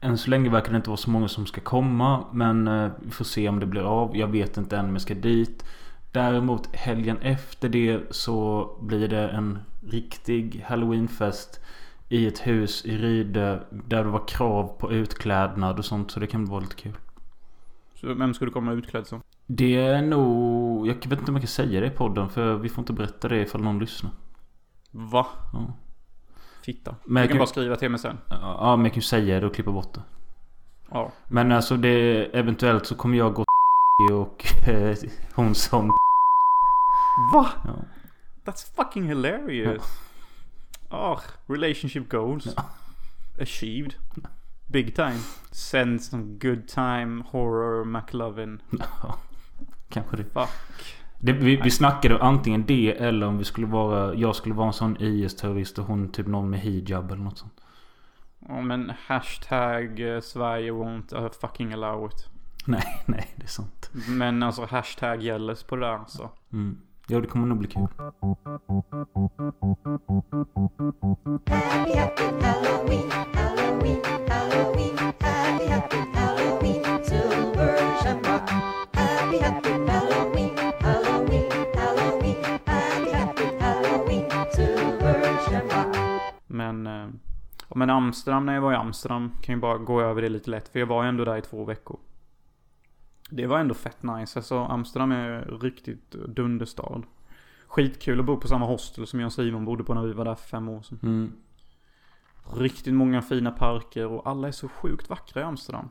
[0.00, 2.24] än så länge verkar det inte vara så många som ska komma.
[2.32, 4.16] Men eh, vi får se om det blir av.
[4.16, 5.64] Jag vet inte än om jag ska dit.
[6.12, 11.60] Däremot helgen efter det så blir det en riktig halloweenfest.
[12.08, 13.62] I ett hus i Ryde.
[13.70, 16.10] Där det var krav på utklädnad och sånt.
[16.10, 16.96] Så det kan vara lite kul.
[17.94, 19.20] Så vem skulle komma utklädd som?
[19.46, 20.88] Det är nog...
[20.88, 22.28] Jag vet inte om jag kan säga det i podden.
[22.28, 24.12] För vi får inte berätta det ifall någon lyssnar.
[24.90, 25.26] Va?
[25.52, 25.72] Ja.
[26.66, 26.94] Fitta.
[27.04, 28.18] Men du kan kan- bara skriva till mig sen.
[28.30, 30.02] Ja, men jag kan ju säga det och klippa bort det.
[30.90, 31.12] Ja.
[31.28, 32.24] Men alltså det...
[32.38, 33.44] Eventuellt så kommer jag gå
[34.12, 34.46] och
[35.34, 35.88] hon som...
[37.32, 37.48] Va?
[37.64, 37.74] Ja.
[38.44, 39.82] That's fucking hilarious.
[40.90, 42.56] Ah, relationship goals.
[43.40, 43.94] Achieved.
[44.72, 45.18] Big time.
[45.50, 48.62] Send some good time horror McLovin.
[49.88, 50.24] Kanske det.
[50.24, 50.96] Fuck.
[51.18, 54.14] Det vi, vi snackade antingen det eller om vi skulle vara...
[54.14, 57.60] Jag skulle vara en sån IS-terrorist och hon typ någon med hijab eller något sånt.
[58.48, 62.28] Ja men hashtag eh, Sverige won't uh, fucking allow it.
[62.66, 63.90] Nej, nej det är sant.
[64.08, 66.30] Men alltså hashtag gäller på det där alltså.
[66.52, 66.78] Mm.
[67.06, 67.86] Ja, det kommer nog bli kul.
[67.98, 68.26] Happy,
[71.94, 73.65] happy Halloween, Halloween,
[87.86, 90.68] men Amsterdam, när jag var i Amsterdam, kan ju bara gå över det lite lätt.
[90.68, 91.98] För jag var ju ändå där i två veckor.
[93.30, 94.38] Det var ändå fett nice.
[94.38, 97.02] Alltså Amsterdam är riktigt dunderstad.
[97.66, 100.24] Skitkul att bo på samma hostel som jag och Simon bodde på när vi var
[100.24, 100.98] där för fem år sedan.
[101.02, 101.32] Mm.
[102.56, 105.88] Riktigt många fina parker och alla är så sjukt vackra i Amsterdam.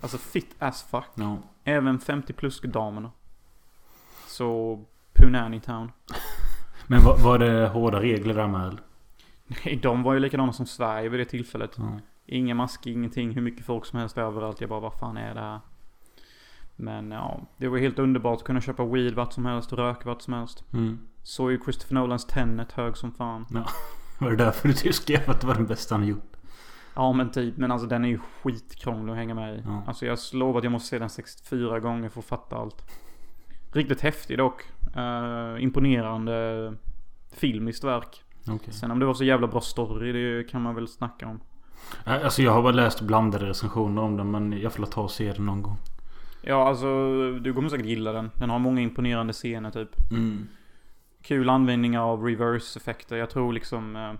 [0.00, 1.10] Alltså fit as fuck.
[1.14, 1.38] Ja.
[1.64, 3.10] Även 50 plus damerna.
[4.26, 4.80] Så
[5.12, 5.92] Punani Town.
[6.86, 8.78] Men var, var det hårda regler där med?
[9.64, 11.70] Nej, de var ju likadana som Sverige vid det tillfället.
[11.76, 12.00] Ja.
[12.26, 13.30] Inga masker, ingenting.
[13.30, 14.60] Hur mycket folk som helst överallt.
[14.60, 15.60] Jag bara, vad fan är det här?
[16.76, 20.08] Men ja, det var helt underbart att kunna köpa weed vart som helst och röka
[20.08, 20.64] vart som helst.
[20.72, 20.98] Mm.
[21.22, 23.46] Såg ju Christopher Nolans Tenet hög som fan.
[24.20, 26.36] Var det därför du skrev att det var den bästa han gjort?
[26.94, 29.62] Ja men typ, men alltså den är ju skitkrånglig att hänga med i.
[29.66, 29.82] Ja.
[29.86, 32.82] Alltså jag lovar att jag måste se den 64 gånger för att fatta allt.
[33.72, 34.62] Riktigt häftig dock.
[34.96, 36.74] Uh, imponerande
[37.32, 38.22] filmiskt verk.
[38.48, 38.72] Okej.
[38.72, 41.40] Sen om det var så jävla bra story, det kan man väl snacka om.
[42.04, 45.32] Alltså jag har bara läst blandade recensioner om den men jag får ta och se
[45.32, 45.76] den någon gång.
[46.42, 46.86] Ja alltså,
[47.32, 48.30] du kommer säkert gilla den.
[48.34, 50.10] Den har många imponerande scener typ.
[50.10, 50.48] Mm.
[51.22, 53.16] Kul användning av reverse-effekter.
[53.16, 53.96] Jag tror liksom...
[53.96, 54.12] Eh,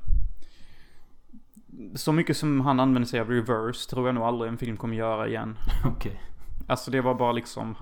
[1.95, 4.97] så mycket som han använder sig av reverse tror jag nog aldrig en film kommer
[4.97, 5.59] göra igen.
[5.87, 6.21] Okej.
[6.67, 7.75] Alltså det var bara liksom...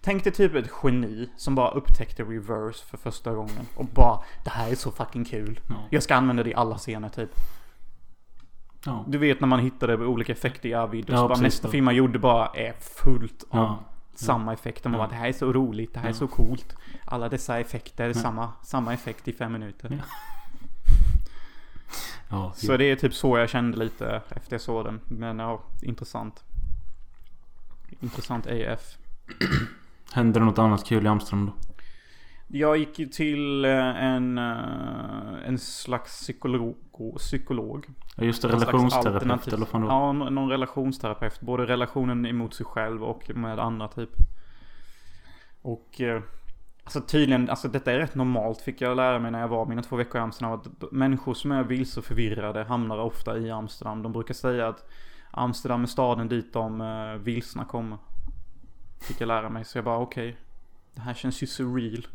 [0.00, 3.66] Tänk dig typ ett geni som bara upptäckte reverse för första gången.
[3.76, 5.60] Och bara, det här är så fucking kul.
[5.68, 5.74] Ja.
[5.90, 7.30] Jag ska använda det i alla scener typ.
[8.84, 9.04] Ja.
[9.08, 11.04] Du vet när man hittade olika effekter i Avid.
[11.04, 13.76] Och Ja, så bara nästa film man gjorde bara är fullt av
[14.14, 14.90] samma effekter.
[14.90, 16.76] Man bara, det här är så roligt, det här är så coolt.
[17.04, 20.02] Alla dessa effekter samma, samma effekt i fem minuter.
[22.54, 25.00] Så det är typ så jag kände lite efter jag såg den.
[25.08, 26.44] Men ja, intressant.
[28.00, 28.96] Intressant AF.
[30.12, 31.52] Hände det något annat kul i Amsterdam då?
[32.48, 36.76] Jag gick ju till eh, en, eh, en slags psykolog.
[37.16, 37.86] psykolog.
[38.16, 39.90] Ja just det, relationsterapeut eller fan var?
[39.90, 41.40] Ja, nå- någon relationsterapeut.
[41.40, 44.10] Både relationen emot sig själv och med andra typ.
[45.62, 46.22] Och eh,
[46.84, 49.82] alltså tydligen, alltså detta är rätt normalt fick jag lära mig när jag var mina
[49.82, 50.52] två veckor i Amsterdam.
[50.52, 54.02] Att människor som är vilse och förvirrade hamnar ofta i Amsterdam.
[54.02, 54.90] De brukar säga att
[55.30, 57.98] Amsterdam är staden dit de vilsna kommer.
[59.00, 59.64] Fick jag lära mig.
[59.64, 60.36] Så jag bara okej.
[60.94, 62.06] det här känns ju surreal.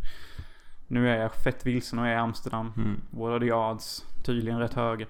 [0.87, 2.73] Nu är jag fett vilsen och är i Amsterdam.
[2.77, 3.01] Mm.
[3.09, 4.05] What are the odds?
[4.25, 5.05] Tydligen rätt höga.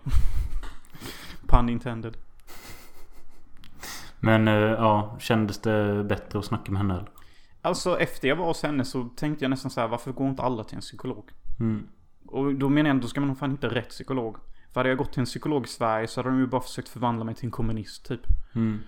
[1.47, 2.17] Pun intended.
[4.19, 7.09] Men eh, ja, kändes det bättre att snacka med henne eller?
[7.61, 10.41] Alltså efter jag var hos henne så tänkte jag nästan så här, varför går inte
[10.41, 11.29] alla till en psykolog?
[11.59, 11.87] Mm.
[12.25, 14.37] Och då menar jag, då ska man nog fan hitta rätt psykolog.
[14.73, 16.89] För hade jag gått till en psykolog i Sverige så hade de ju bara försökt
[16.89, 18.21] förvandla mig till en kommunist typ.
[18.55, 18.79] Mm.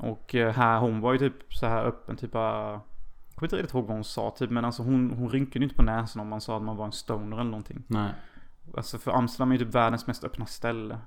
[0.00, 2.70] Och eh, här, hon var ju typ så här öppen, typ bara...
[2.72, 5.74] Jag kommer inte riktigt ihåg vad hon sa typ, men alltså hon, hon rynkade inte
[5.74, 7.82] på näsan om man sa att man var en stoner eller någonting.
[7.86, 8.12] Nej.
[8.76, 10.98] Alltså för Amsterdam är ju typ världens mest öppna ställe.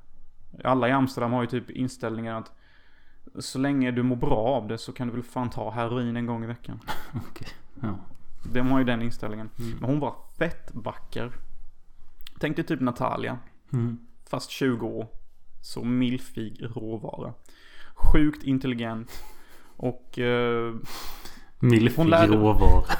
[0.63, 2.51] Alla i Amsterdam har ju typ inställningen att
[3.39, 6.25] så länge du mår bra av det så kan du väl fan ta heroin en
[6.25, 6.79] gång i veckan.
[7.29, 7.47] Okej.
[7.81, 7.95] Ja.
[8.53, 9.49] De har ju den inställningen.
[9.59, 9.77] Mm.
[9.79, 11.31] Men hon var fett vacker.
[12.39, 13.37] Tänk dig typ Natalia.
[13.73, 13.99] Mm.
[14.29, 15.07] Fast 20 år.
[15.61, 17.33] Så milfig råvara.
[17.93, 19.23] Sjukt intelligent.
[19.77, 20.19] Och...
[20.19, 20.73] Eh,
[21.59, 22.83] Milfig Hon lärde- råvara.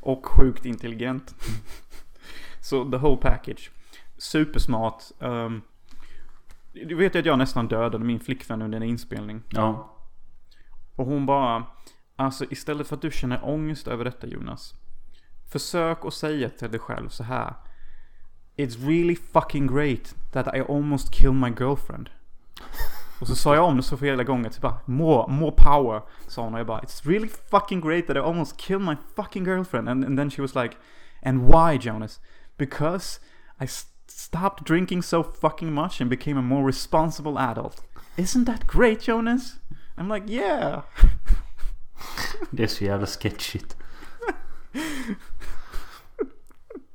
[0.00, 1.34] och sjukt intelligent.
[2.60, 3.70] Så the whole package.
[4.16, 5.02] Supersmart.
[5.18, 5.62] Um,
[6.72, 9.42] du vet ju att jag nästan dödade min flickvän under en inspelning.
[9.50, 9.90] Ja.
[10.96, 11.66] Och hon bara,
[12.16, 14.74] alltså istället för att du känner ångest över detta Jonas.
[15.52, 17.54] Försök att säga till dig själv så här.
[18.56, 22.10] It's really fucking great that I almost killed my girlfriend.
[23.20, 26.02] Och så sa jag om det så flera gånger, typ bara more, more power.
[26.26, 29.44] Sa hon och jag bara It's really fucking great that I almost killed my fucking
[29.44, 29.88] girlfriend.
[29.88, 30.76] And, and then she was like
[31.22, 32.20] And why Jonas?
[32.56, 33.20] Because
[33.60, 33.66] I
[34.06, 37.82] stopped drinking so fucking much and became a more responsible adult.
[38.16, 39.54] Isn't that great Jonas?
[39.98, 40.82] I'm like yeah.
[42.50, 43.76] Det är så jävla sketchigt.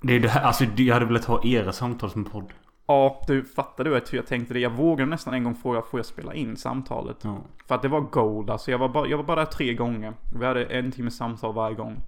[0.01, 2.53] Det är det här, alltså jag hade velat ha era samtal som podd.
[2.87, 4.59] Ja, du fattar du hur jag tänkte det?
[4.59, 7.17] Jag vågade nästan en gång fråga, får jag spela in samtalet?
[7.21, 7.37] Ja.
[7.67, 10.13] För att det var gold, alltså jag var bara, jag var bara där tre gånger.
[10.39, 12.03] Vi hade en timme samtal varje gång.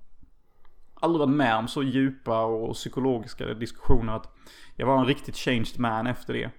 [0.93, 4.35] Aldrig varit med om så djupa och psykologiska diskussioner att
[4.75, 6.49] jag var en riktigt changed man efter det.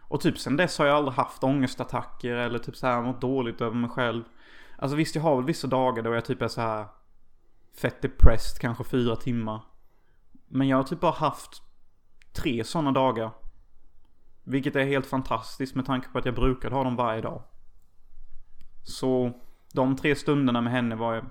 [0.00, 3.60] Och typ sen dess har jag aldrig haft ångestattacker eller typ så här mått dåligt
[3.60, 4.24] över mig själv.
[4.78, 6.86] Alltså visst, jag har väl vissa dagar då jag typ är så här
[7.80, 9.60] fett depressed, kanske fyra timmar.
[10.54, 11.62] Men jag har typ bara haft
[12.32, 13.30] tre sådana dagar.
[14.44, 17.42] Vilket är helt fantastiskt med tanke på att jag brukade ha dem varje dag.
[18.82, 19.32] Så
[19.72, 21.24] de tre stunderna med henne var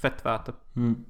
[0.00, 0.52] fett värt det.
[0.76, 1.04] Mm.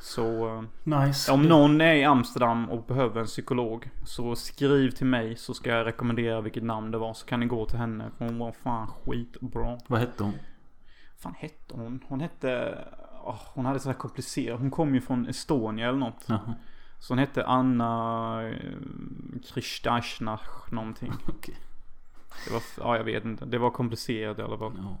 [0.00, 1.32] Så eh, Nice.
[1.32, 5.70] om någon är i Amsterdam och behöver en psykolog så skriv till mig så ska
[5.70, 8.10] jag rekommendera vilket namn det var så kan ni gå till henne.
[8.18, 9.78] För hon var fan skitbra.
[9.86, 10.34] Vad hette hon?
[11.18, 12.04] fan hette hon?
[12.08, 12.78] Hon hette...
[13.28, 14.60] åh, hon hade sådär komplicerat.
[14.60, 16.24] Hon kom ju från Estonia eller något.
[16.26, 16.54] Jaha.
[16.98, 18.54] Så hon hette Anna eh,
[19.54, 21.12] Kristashnach någonting.
[21.28, 21.56] Okej.
[22.46, 23.44] Det var, ja jag vet inte.
[23.44, 24.72] Det var komplicerat i alla fall.
[24.76, 24.96] Ja.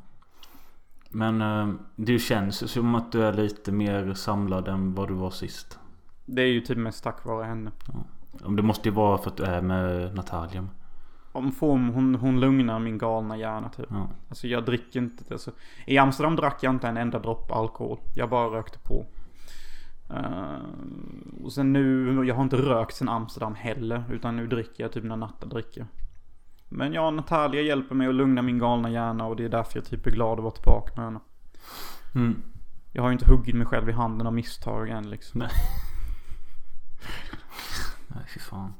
[1.10, 5.30] Men eh, det känns som att du är lite mer samlad än vad du var
[5.30, 5.78] sist.
[6.24, 7.70] Det är ju typ mest tack vare henne.
[8.44, 10.68] Om Det måste ju vara för att du är med Natalia.
[11.32, 13.86] Om form, hon, hon lugnar min galna hjärna typ.
[13.90, 14.08] Ja.
[14.28, 15.24] Alltså jag dricker inte.
[15.34, 15.50] Alltså,
[15.86, 17.98] I Amsterdam drack jag inte en enda droppe alkohol.
[18.14, 19.06] Jag bara rökte på.
[20.10, 24.04] Eh, och sen nu, jag har inte rökt sen Amsterdam heller.
[24.10, 25.86] Utan nu dricker jag typ när Natta dricker.
[26.68, 29.84] Men ja, Natalia hjälper mig att lugna min galna hjärna och det är därför jag
[29.84, 31.20] typ är glad att vara tillbaka med henne.
[32.14, 32.42] Mm.
[32.92, 35.38] Jag har ju inte huggit mig själv i handen av misstag än liksom.
[35.38, 35.50] Nej.
[38.08, 38.74] Nej, fy fan.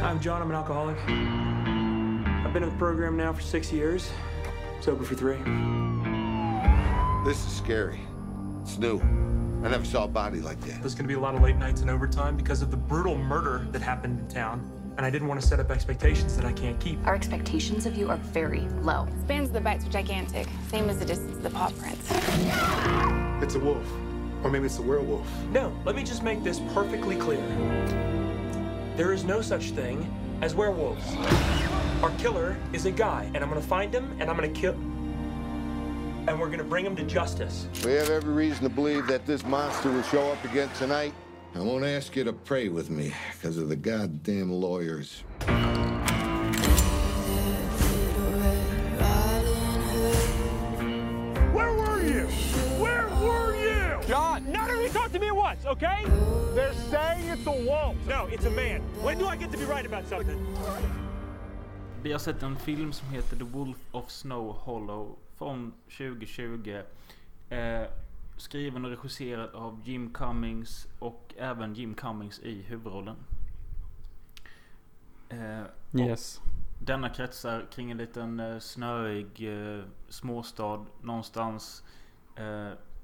[0.00, 0.40] I'm John.
[0.40, 0.96] I'm an alcoholic.
[1.08, 4.10] I've been in the program now for six years.
[4.80, 5.36] Sober for three.
[7.24, 8.00] This is scary.
[8.62, 9.00] It's new.
[9.64, 10.80] I never saw a body like that.
[10.80, 13.18] There's going to be a lot of late nights and overtime because of the brutal
[13.18, 14.70] murder that happened in town.
[14.96, 17.04] And I didn't want to set up expectations that I can't keep.
[17.04, 19.08] Our expectations of you are very low.
[19.24, 22.08] Spans of the bites are gigantic, same as the distance of the paw prints.
[23.42, 23.86] It's a wolf.
[24.44, 25.28] Or maybe it's a werewolf.
[25.50, 28.17] No, let me just make this perfectly clear.
[28.98, 31.14] There is no such thing as werewolves.
[32.02, 34.72] Our killer is a guy, and I'm to find him, and I'm to kill.
[34.72, 37.68] And we're to bring him to justice.
[37.84, 41.14] We have every reason to believe that this monster will show up again tonight.
[41.54, 45.22] I won't ask you to pray with me because of the goddamn lawyers.
[55.48, 56.04] Once, okay?
[56.54, 57.96] They're saying it's a wolf.
[58.08, 58.80] No, it's a man.
[59.02, 60.46] When do I get to be right about something?
[62.02, 66.82] Vi har sett en film som heter The Wolf of Snow Hollow från 2020.
[67.50, 67.82] Eh,
[68.36, 73.16] skriven och regisserad av Jim Cummings och även Jim Cummings i huvudrollen.
[75.28, 75.62] Eh,
[76.00, 76.40] Yes.
[76.78, 81.82] Denna kretsar kring en liten eh, snöig eh, småstad någonstans.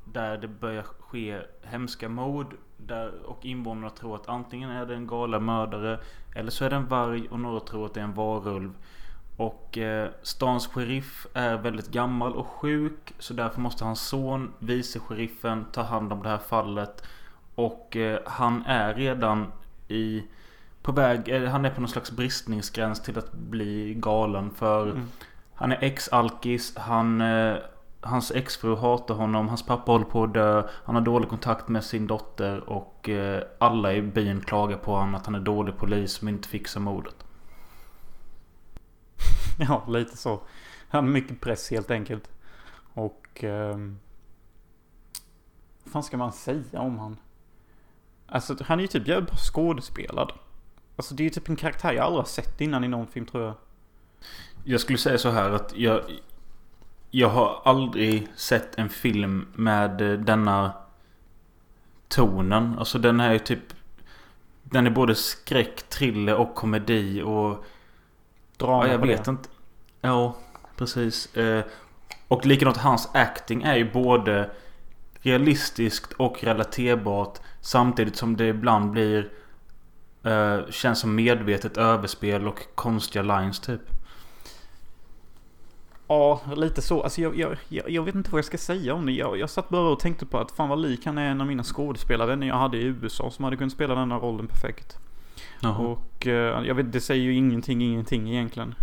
[0.05, 2.55] Där det börjar ske hemska mord.
[2.77, 6.01] Där, och invånarna tror att antingen är det en galen mördare.
[6.35, 8.73] Eller så är det en varg och några tror att det är en varulv.
[9.37, 13.15] Och eh, stans sheriff är väldigt gammal och sjuk.
[13.19, 17.03] Så därför måste hans son, vice sheriffen, ta hand om det här fallet.
[17.55, 19.53] Och eh, han är redan
[19.89, 20.25] i
[20.83, 25.03] på väg, eh, han är på någon slags bristningsgräns till att bli galen för
[25.55, 27.57] Han är ex-alkis, han, eh,
[28.05, 31.85] hans exfru hatar honom, hans pappa håller på att dö, han har dålig kontakt med
[31.85, 36.13] sin dotter och eh, alla i byn klagar på honom att han är dålig polis
[36.13, 37.15] som inte fixar mordet.
[39.59, 40.41] Ja, lite så.
[40.89, 42.31] Han har mycket press helt enkelt.
[42.95, 43.45] Och...
[43.45, 43.99] ehm,
[45.85, 47.17] vad fan ska man säga om han?
[48.27, 50.33] Alltså han är ju typ jävligt bra skådespelad.
[50.97, 53.27] Alltså det är ju typ en karaktär jag aldrig har sett innan i någon film
[53.27, 53.55] tror jag.
[54.65, 56.03] Jag skulle säga så här att jag
[57.17, 60.73] Jag har aldrig sett en film med eh, denna
[62.09, 62.79] tonen.
[62.79, 63.61] Alltså den är typ
[64.63, 67.65] Den är både skräck, thriller och komedi och
[68.57, 69.31] Drama Ja, jag vet det.
[69.31, 69.49] inte.
[70.01, 70.37] Ja,
[70.77, 71.37] precis.
[71.37, 71.65] Eh,
[72.29, 74.51] Och likadant hans acting är ju både
[75.15, 77.39] realistiskt och relaterbart.
[77.61, 79.29] Samtidigt som det ibland blir
[80.23, 83.81] eh, Känns som medvetet överspel och konstiga lines typ.
[86.15, 87.03] Ja, lite så.
[87.03, 87.37] Alltså jag,
[87.69, 89.13] jag, jag, vet inte vad jag ska säga om det.
[89.13, 91.47] Jag, jag satt bara och tänkte på att fan vad lik han är en av
[91.47, 94.99] mina skådespelarvänner jag hade i USA som hade kunnat spela den här rollen perfekt.
[95.61, 95.79] Jaha.
[95.79, 98.75] Och eh, jag vet, det säger ju ingenting, ingenting egentligen.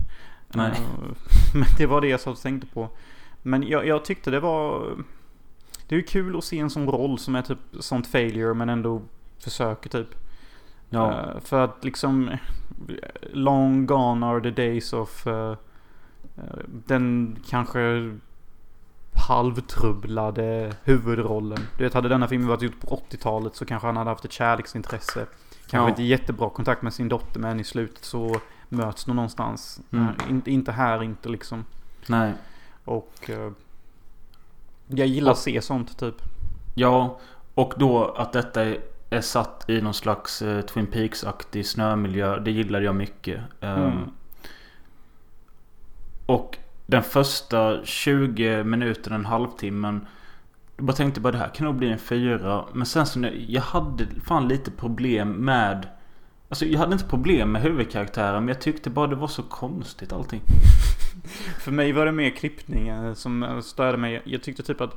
[0.48, 0.72] Nej.
[0.72, 1.10] Eh,
[1.54, 2.90] men det var det jag satt och tänkte på.
[3.42, 4.92] Men jag, jag tyckte det var...
[5.88, 8.70] Det är ju kul att se en sån roll som är typ sånt failure men
[8.70, 9.02] ändå
[9.40, 10.08] försöker typ.
[10.90, 11.12] Ja.
[11.12, 12.32] Eh, för att liksom
[13.34, 15.28] Long gone are the days of
[16.88, 18.12] Den kanske
[19.28, 21.60] halvtrubblade huvudrollen.
[21.78, 24.32] Du vet, hade denna filmen varit gjord på 80-talet så kanske han hade haft ett
[24.32, 25.26] kärleksintresse.
[25.68, 25.90] Kanske Ja.
[25.90, 28.36] inte jättebra kontakt med sin dotter men i slutet så
[28.70, 29.82] möts de någonstans.
[29.92, 30.08] Mm.
[30.46, 31.66] Eh, inte, här, inte liksom.
[32.08, 32.34] Nej.
[32.86, 33.52] Och eh,
[34.88, 36.16] jag gillar Och- att se sånt typ.
[36.76, 37.20] Ja.
[37.56, 38.78] Och då att detta är,
[39.10, 42.40] är satt i någon slags eh, Twin Peaks-aktig snömiljö.
[42.40, 43.42] Det gillade jag mycket.
[43.62, 44.12] Ehm, Mm.
[46.32, 50.08] Och den första 20 minuterna, en halvtimmen.
[50.78, 52.66] Jag bara tänkte bara det här kan nog bli en fyra.
[52.74, 55.88] Men sen så när- jag hade fan lite problem med
[56.50, 60.14] Alltså jag hade inte problem med huvudkaraktären men jag tyckte bara det var så konstigt
[60.14, 60.42] allting.
[61.60, 64.22] För mig var det mer klippningen som eh, störde mig.
[64.26, 64.96] Jag tyckte typ att...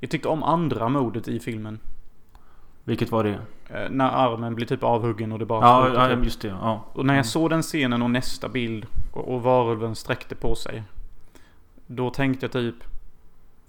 [0.00, 1.78] Jag tyckte om andra modet i filmen.
[2.84, 3.38] Vilket var det?
[3.68, 6.24] Eh, När armen blir typ avhuggen och det bara Ja, ja typ.
[6.24, 6.48] just det.
[6.48, 6.84] Ja.
[6.92, 10.82] Och när jag såg den scenen och nästa bild och, och varulven sträckte på sig.
[11.86, 12.74] Då tänkte jag typ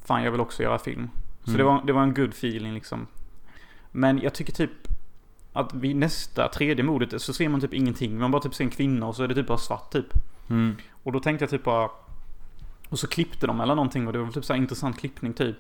[0.05, 1.09] Fan jag vill också göra film.
[1.43, 1.57] Så Mm.
[1.57, 3.07] det, var, det var en good feeling liksom.
[3.91, 4.71] Men jag tycker typ
[5.53, 8.17] att vid nästa tredje mordet så ser man typ ingenting.
[8.19, 10.05] Man bara typ ser en kvinna och så är det typ bara svart typ.
[10.49, 10.75] Mm.
[11.03, 11.89] Och då tänkte jag typ bara
[12.89, 15.57] Och så klippte de eller någonting och det var typ så intressant klippning typ.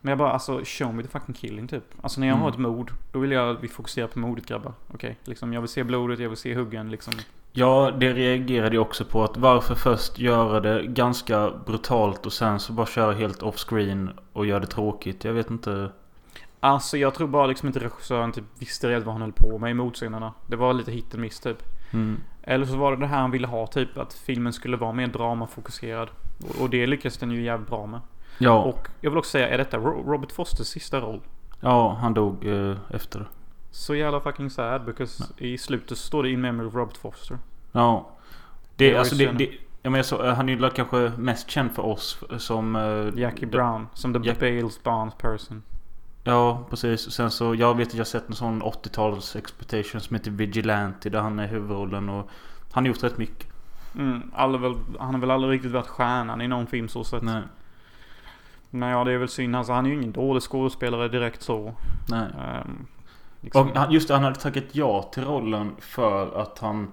[0.00, 1.84] Men jag bara alltså show me the fucking killing typ.
[2.02, 2.42] Alltså när jag Mm.
[2.42, 4.72] har ett mord Då vill jag att vi fokuserar på mordet grabbar.
[4.94, 7.14] Okej, liksom jag vill se blodet, jag vill se huggen liksom.
[7.52, 9.24] Ja, det reagerade jag också på.
[9.24, 14.10] Att varför först göra det ganska brutalt och sen så bara köra helt off screen
[14.32, 15.24] och göra det tråkigt.
[15.24, 15.90] Jag vet inte.
[16.60, 19.70] Alltså jag tror bara liksom inte regissören typ visste redan vad han höll på med
[19.70, 20.32] i motscenerna.
[20.46, 21.62] Det var lite hit and miss typ.
[21.92, 22.16] Mm.
[22.42, 23.98] Eller så var det det här han ville ha typ.
[23.98, 26.08] Att filmen skulle vara mer dramafokuserad.
[26.48, 28.00] Och- Och det lyckades den ju jävligt bra med.
[28.38, 31.20] Ja, Och jag vill också säga, är detta Ro- Robert Fosters sista roll?
[31.60, 33.28] ja han dog eh, efter.
[33.74, 37.38] Så jävla fucking sad because i slutet så står det in memory of Robert Foster.
[37.72, 38.10] Ja.
[38.76, 39.44] Det Det, alltså det, det,
[39.82, 42.76] ja, men jag så, han är ju kanske mest känd för oss som...
[42.76, 45.62] eh, Jackie Brown, som the Jack- Bales Bonds person.
[46.24, 47.10] Ja, precis.
[47.12, 51.20] Sen så, jag vet att jag sett en sån 80-tals exploitation som heter Vigilante där
[51.20, 52.28] han är huvudrollen och
[52.72, 53.46] han har gjort rätt mycket.
[53.98, 57.22] Mm, väl, han har väl aldrig riktigt varit stjärnan i någon film så sett.
[57.22, 57.42] Nej,
[58.70, 59.56] Men ja, det är väl synd.
[59.56, 61.74] Alltså, han är ju ingen dålig skådespelare direkt så.
[62.08, 62.26] nej.
[62.40, 62.86] Ehm,
[63.42, 63.70] liksom.
[63.70, 66.92] Och just det, han hade tackat ja till rollen för att han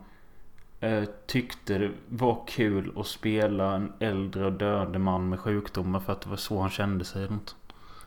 [0.79, 6.13] eh, tyckte det var kul att spela en äldre och döende man med sjukdomar för
[6.13, 7.29] att det var så han kände sig.
[7.29, 7.55] något.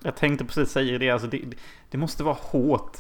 [0.03, 1.11] Jag tänkte precis säga det.
[1.11, 1.43] Alltså, det,
[1.91, 2.97] det- måste vara hårt.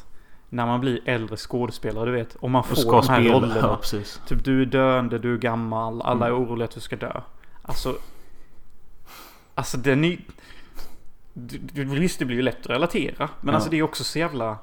[0.48, 2.36] När man blir äldre skådespelare, du vet.
[2.40, 3.34] Om man får ska de här spela.
[3.36, 3.78] rollerna.
[3.92, 4.00] Ja.
[4.26, 6.42] Typ du är döende, du är gammal, alla är Mm.
[6.42, 7.20] oroliga att du ska dö.
[7.62, 7.96] Alltså...
[9.54, 10.18] Alltså den är...
[11.32, 13.28] Du, du, visst det blir ju lätt att relatera.
[13.40, 13.54] Men Ja.
[13.54, 14.58] alltså det är också så jävla...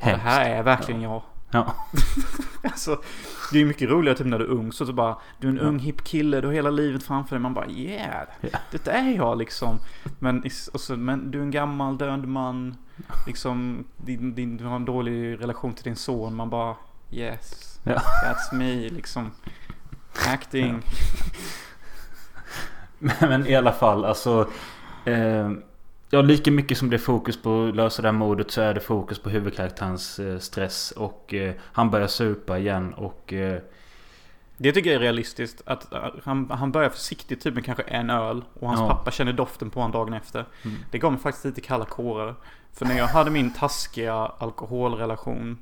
[0.00, 0.24] Ja, det Hemskt.
[0.24, 1.22] här är verkligen jag.
[1.50, 1.74] Ja.
[2.62, 3.00] Alltså,
[3.52, 4.72] det är mycket roligare typ när du är ung.
[4.72, 5.62] Så, så bara, du är en Ja.
[5.62, 7.42] ung hipp kille, du har hela livet framför dig.
[7.42, 8.58] Man bara yeah, Ja.
[8.70, 9.78] det är jag liksom.
[10.18, 10.44] Men,
[10.74, 12.76] så, men du är en gammal döende man.
[13.26, 16.34] Liksom, din, din, du har en dålig relation till din son.
[16.34, 16.76] Man bara
[17.10, 17.94] yes, Ja.
[18.24, 19.30] that's me liksom.
[20.28, 20.82] Acting.
[23.20, 24.48] Men i alla fall, alltså.
[25.04, 25.50] Eh,
[26.10, 28.74] ja, lika mycket som det är fokus på att lösa det här mordet så är
[28.74, 30.90] det fokus på huvudkaraktärens eh, stress.
[30.90, 33.32] Och eh, han börjar supa igen och...
[33.32, 33.60] Eh,
[34.56, 35.62] Det tycker jag är realistiskt.
[35.66, 35.92] Att
[36.24, 38.44] han, han börjar försiktigt typ med kanske en öl.
[38.60, 38.88] Och hans Ja.
[38.88, 40.44] pappa känner doften på honom dagen efter.
[40.64, 40.76] Mm.
[40.90, 42.34] Det gav mig faktiskt lite kalla kårar.
[42.72, 45.58] För när jag hade min taskiga alkoholrelation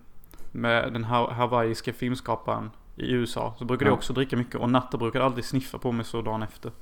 [0.52, 3.54] med den ha- hawaiiska filmskaparen i USA.
[3.58, 3.90] Så brukade Ja.
[3.90, 4.54] jag också dricka mycket.
[4.54, 6.72] Och Natta brukade alltid sniffa på mig så dagen efter.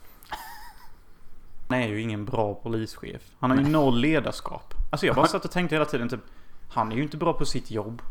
[1.75, 3.22] Han är ju ingen bra polischef.
[3.39, 4.75] Han har ju noll ledarskap.
[4.91, 6.20] Alltså jag bara satt och tänkte hela tiden typ.
[6.68, 8.03] Han är ju inte bra på sitt jobb.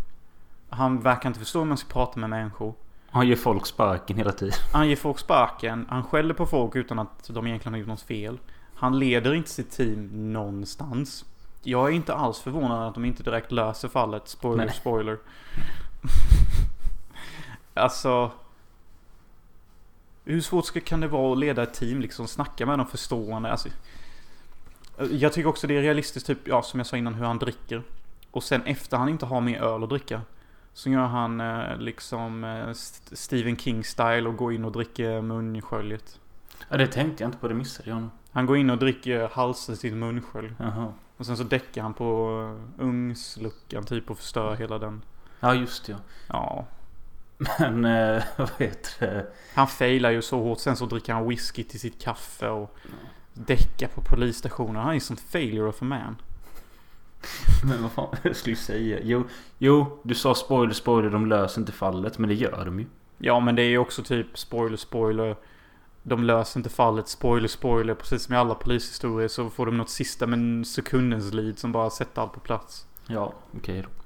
[0.69, 2.73] Han verkar inte förstå hur man ska prata med människor.
[3.09, 4.53] han ger folk sparken hela tiden.
[4.73, 8.01] Han ger folk sparken, han skäller på folk utan att de egentligen har gjort något
[8.01, 8.37] fel.
[8.75, 11.25] Han leder inte sitt team någonstans.
[11.61, 14.27] Jag är inte alls förvånad att de inte direkt löser fallet.
[14.27, 14.75] Spoiler, Nej.
[14.75, 15.17] spoiler.
[17.73, 18.31] alltså...
[20.25, 22.27] Hur svårt ska, kan det vara att leda ett team liksom?
[22.27, 23.51] Snacka med dem förstående.
[23.51, 23.69] Alltså,
[25.11, 27.83] jag tycker också det är realistiskt, typ, ja, som jag sa innan, hur han dricker.
[28.31, 30.21] Och sen efter han inte har mer öl att dricka.
[30.73, 36.19] Så gör han eh, liksom eh, St- Stephen King-style och går in och dricker munsköljet.
[36.69, 37.47] Ja, det tänkte jag inte på.
[37.47, 38.09] Det missade jag nog.
[38.31, 40.53] Han går in och dricker halsen till munskölj.
[40.59, 40.93] Jaha.
[41.17, 42.39] Och sen så däckar han på
[42.79, 45.01] eh, ugnsluckan typ och förstör hela den.
[45.39, 45.97] Ja, just det, ja.
[46.27, 46.65] Ja.
[47.37, 49.27] Men eh, vad heter det?
[49.53, 50.59] Han failar ju så hårt.
[50.59, 52.77] Sen så dricker han whisky till sitt kaffe och
[53.33, 54.75] däckar på polisstationen.
[54.75, 56.15] Han är ju sånt failure of a man.
[57.63, 58.99] Men vad fan jag skulle säga?
[59.03, 59.23] Jo,
[59.57, 61.09] jo, du sa spoiler, spoiler.
[61.09, 62.17] De löser inte fallet.
[62.17, 62.85] Men det gör de ju.
[63.17, 65.35] Ja men det är ju också typ spoiler, spoiler.
[66.03, 67.93] De löser inte fallet, spoiler, spoiler.
[67.93, 71.89] Precis som i alla polishistorier så får de något sista med sekundens lead som bara
[71.89, 72.87] sätter allt på plats.
[73.07, 74.02] Ja, okej då.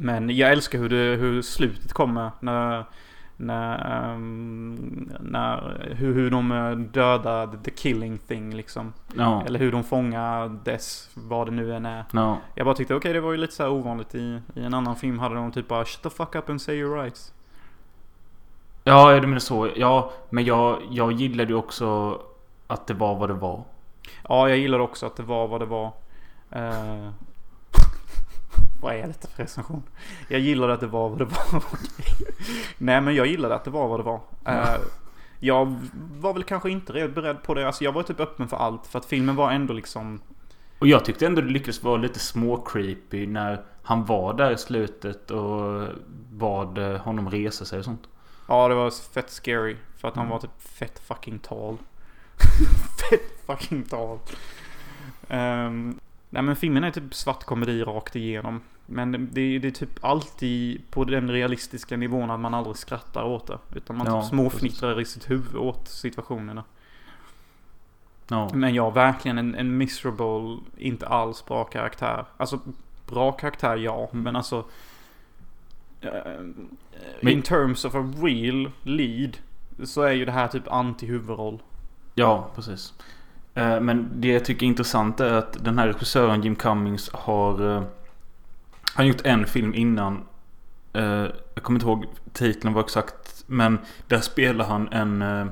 [0.00, 2.30] Men jag älskar hur, det, hur slutet kommer.
[2.40, 2.84] När
[3.40, 8.92] När, ehm, när, hur, hur de eh, dödar the, killing thing liksom.
[9.16, 9.42] Ja.
[9.46, 12.04] Eller hur de fångar dess, vad det nu än är.
[12.12, 12.38] Ja.
[12.54, 15.18] Jag bara tyckte okej det var ju lite så ovanligt i, i en annan film
[15.18, 17.32] hade de typ bara shut the fuck up and say your rights.
[18.84, 19.68] Ja, du menar så.
[19.76, 22.20] Ja, men jag, jag gillade ju också
[22.66, 23.64] att det var vad det var.
[24.28, 25.92] Ja, jag gillar också att det var vad det var.
[26.50, 27.08] Eh,
[28.80, 29.82] vad är detta för recension?
[30.28, 31.62] Jag gillade att det var vad det var.
[32.78, 34.20] Nej, men jag gillade att det var vad det var.
[34.44, 34.80] Eh,
[35.40, 35.78] jag
[36.18, 37.66] var väl kanske inte beredd på det.
[37.66, 38.86] Alltså jag var typ öppen för allt.
[38.86, 40.20] För att filmen var ändå liksom...
[40.78, 44.58] Och jag tyckte ändå det lyckades vara lite små creepy när han var där i
[44.58, 45.88] slutet och
[46.30, 48.08] bad eh, honom resa sig och sånt.
[48.48, 49.76] Ja, det var fett scary.
[49.96, 51.76] För att han var typ fett fucking tall.
[53.10, 54.18] fett fucking tall.
[55.28, 56.00] Ehm,
[56.30, 58.60] nej men filmen är typ svart komedi rakt igenom.
[58.86, 63.46] Men det, det är typ alltid på den realistiska nivån att man aldrig skrattar åt
[63.46, 63.58] det.
[63.74, 66.64] Utan man Ja, typ småfnittrar i sitt huvud åt situationerna.
[68.28, 68.50] Ja.
[68.54, 72.24] Men ja, verkligen en, en miserable, inte alls bra karaktär.
[72.36, 72.60] Alltså,
[73.06, 74.64] bra karaktär ja, men alltså...
[76.00, 76.10] eh,
[77.20, 79.36] Men- in terms of a real lead
[79.84, 81.58] så är ju det här typ anti-huvudroll.
[82.14, 82.94] Ja, precis.
[83.58, 87.76] Eh, men det jag tycker är intressant är att den här regissören Jim Cummings har...
[87.76, 87.82] Eh,
[88.94, 90.24] han har gjort en film innan.
[90.92, 93.44] Eh, jag kommer inte ihåg titeln var exakt.
[93.46, 95.50] Men där spelar han en...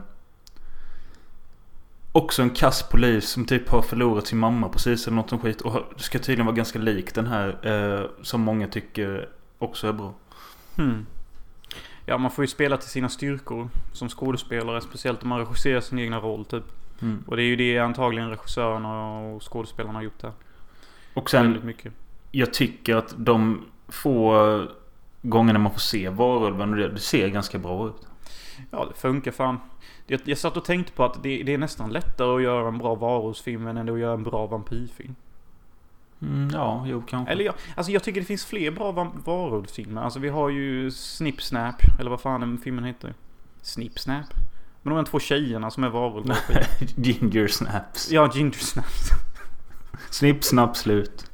[2.13, 5.61] Också en kass polis som typ har förlorat sin mamma precis eller något som skit.
[5.61, 8.11] Och ska tydligen vara ganska lik den här.
[8.23, 9.29] Som många tycker
[9.59, 10.15] också är bra.
[10.77, 11.07] Hmm.
[12.07, 14.81] Ja, man får ju spela till sina styrkor som skådespelare.
[14.81, 16.65] Speciellt om man regisserar sin egna roll typ.
[17.03, 17.25] Mm.
[17.27, 20.33] Och det är ju det antagligen regissörerna och skådespelarna har gjort där.
[21.15, 21.93] Och sen Väldigt mycket.
[22.31, 24.67] Jag tycker att de få
[25.23, 28.07] gångerna man får se varulven och det, det ser ganska bra ut.
[28.71, 29.59] Ja, det funkar fan.
[30.07, 32.79] Jag, jag satt och tänkte på att det, det är nästan lättare att göra en
[32.79, 35.15] bra varulvsfilm än att göra en bra vampyrfilm.
[36.23, 37.33] Mm, ja, jo kanske.
[37.33, 40.03] Eller ja, alltså jag tycker det finns fler bra va- varulvsfilmer.
[40.03, 43.15] Alltså vi har ju Snip Snap, eller vad fan den filmen heter.
[43.63, 44.27] Snip Snap?
[44.87, 46.37] Men de här två tjejerna som är varulvar.
[46.97, 48.11] Ginger snaps.
[48.11, 49.11] ja, Ginger Snaps.
[50.11, 51.31] Snipp, snapp, slut.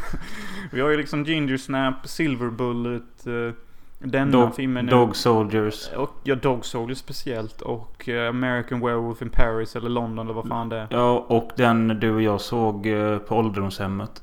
[0.72, 3.54] Vi har ju liksom Ginger Snap, Silver Bullet, eh,
[3.98, 4.86] denna Dog, filmen.
[4.86, 5.88] Dog Soldiers.
[5.96, 7.60] Och ja, Dog Soldier speciellt.
[7.62, 10.86] Och eh, American Werewolf in Paris eller London eller vad fan det är.
[10.90, 14.22] Ja, och den du och jag såg eh, på ålderdomshemmet.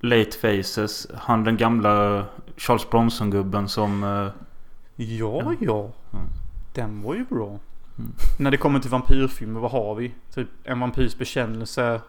[0.00, 1.06] Late Faces.
[1.18, 2.24] Han den gamla
[2.56, 4.04] Charles Bronson-gubben som...
[4.04, 4.28] eh,
[4.96, 5.90] Ja, ja.
[6.72, 7.58] Den var ju bra.
[7.98, 8.12] Mm.
[8.38, 10.14] När det kommer till vampyrfilmer, vad har vi?
[10.34, 12.00] Typ En vampyrs bekännelse,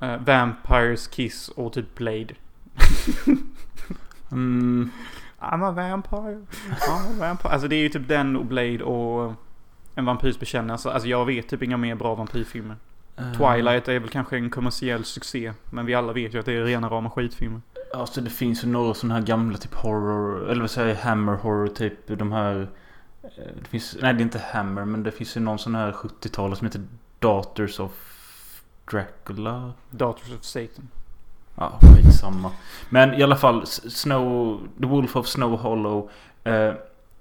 [0.00, 2.34] eh, Vampires Kiss och typ Blade.
[4.32, 4.90] Mm,
[5.40, 7.52] I'm a vampire, I'm a vampire.
[7.52, 9.32] Alltså det är ju typ den och Blade och
[9.94, 10.90] En vampyrs bekännelse.
[10.90, 12.76] Alltså jag vet typ inga mer bra vampyrfilmer.
[13.16, 15.52] eh, Twilight är väl kanske en kommersiell succé.
[15.70, 17.60] Men vi alla vet ju att det är rena rama skitfilmer.
[17.94, 20.50] Alltså det finns ju några sådana här gamla typ horror.
[20.50, 20.96] Eller vad säger jag?
[20.96, 22.18] Hammer horror typ.
[22.18, 22.68] De här...
[23.24, 25.92] eh, Det finns, nej det är inte Hammer men det finns ju någon sån här
[25.92, 26.82] 70-tal som heter
[27.18, 27.92] Daughters of
[28.90, 29.72] Dracula.
[29.90, 30.88] Daughters of Satan.
[31.56, 32.50] Ja, skitsamma.
[32.90, 34.60] Men i alla fall, Snow...
[34.80, 36.10] The Wolf of Snow Hollow.
[36.44, 36.72] Eh,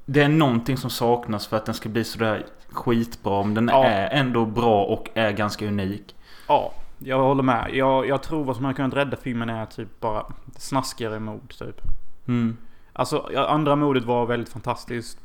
[0.05, 3.43] det är någonting som saknas för att den ska bli sådär skitbra.
[3.43, 3.83] Men den Ja.
[3.85, 6.15] är ändå bra och är ganska unik.
[6.47, 7.69] Ja, jag håller med.
[7.73, 10.25] Jag, jag tror vad som hade kunnat rädda filmen är typ bara
[10.57, 11.81] snaskigare mod typ.
[12.27, 12.57] Mm.
[12.93, 15.17] Alltså andra modet var väldigt fantastiskt.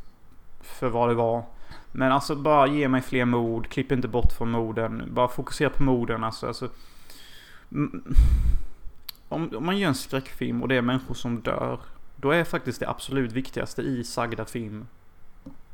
[0.61, 1.43] För vad det var.
[1.93, 3.69] Men alltså bara ge mig fler mod.
[3.69, 5.09] Klipp inte bort från moden.
[5.11, 6.47] Bara fokusera på moden alltså.
[6.47, 6.69] alltså
[9.29, 11.81] om, om man gör en skräckfilm och det är människor som dör.
[12.17, 14.87] Då är faktiskt det absolut viktigaste i sagda film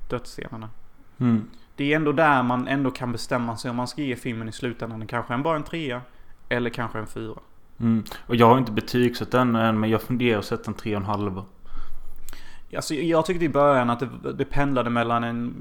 [0.09, 0.71] dödsscenerna.
[1.19, 1.51] Mm.
[1.77, 4.53] Det är ändå där man ändå kan bestämma sig om man ska ge filmen i
[4.53, 6.03] slutändan kanske en bara en trea.
[6.49, 7.35] Eller kanske en fyra.
[7.81, 8.05] Mm.
[8.27, 11.01] Och jag har inte betygsatt den än men jag funderar att sätta en tre och
[11.01, 11.45] en halva.
[12.77, 15.55] Alltså, jag tyckte i början att det, det pendlade mellan en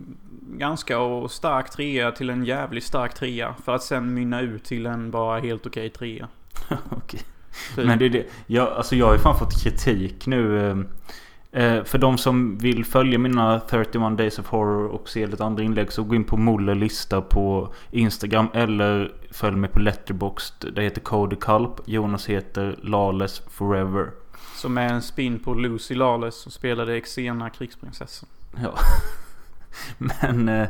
[0.57, 3.55] ganska och stark trea till en jävligt stark trea.
[3.65, 6.27] För att sen mynna ut till en bara helt okej trea.
[6.89, 7.21] Okej.
[7.75, 7.85] Typ.
[7.85, 8.25] Men det är det.
[8.47, 10.69] Jag, alltså jag har ju fan fått kritik nu.
[10.69, 10.77] eh,
[11.55, 15.63] Eh, för de som vill följa mina 31 Days of Horror och se lite andra
[15.63, 20.65] inlägg så gå in på Molle lista på Instagram eller följ mig på Letterboxd.
[20.73, 21.71] Det heter Cody Culp.
[21.85, 24.11] Jonas heter Lales Forever.
[24.63, 28.29] Som är en spin på Lucy Lawless som spelade Xena krigsprinsessan.
[28.63, 28.73] Ja.
[29.97, 30.49] Men...
[30.49, 30.67] Eh,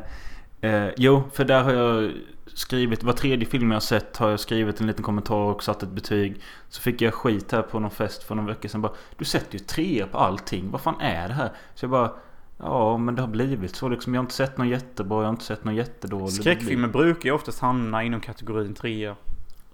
[0.61, 2.11] eh, jo, för där har jag
[2.53, 3.03] skrivit...
[3.03, 5.89] Var tredje film jag har sett har jag skrivit en liten kommentar och satt ett
[5.89, 6.41] betyg.
[6.69, 8.81] Så fick jag skit här på någon fest för någon vecka sedan.
[8.81, 10.71] Bara, du sätter ju tre på allting.
[10.71, 11.51] Vad fan är det här?
[11.75, 12.11] Så jag bara...
[12.57, 14.13] Ja, men det har blivit så liksom.
[14.13, 16.33] Jag har inte sett någon jättebra, jag har inte sett någon jättedålig.
[16.33, 19.15] Skräckfilmer brukar ju oftast hamna inom kategorin 3.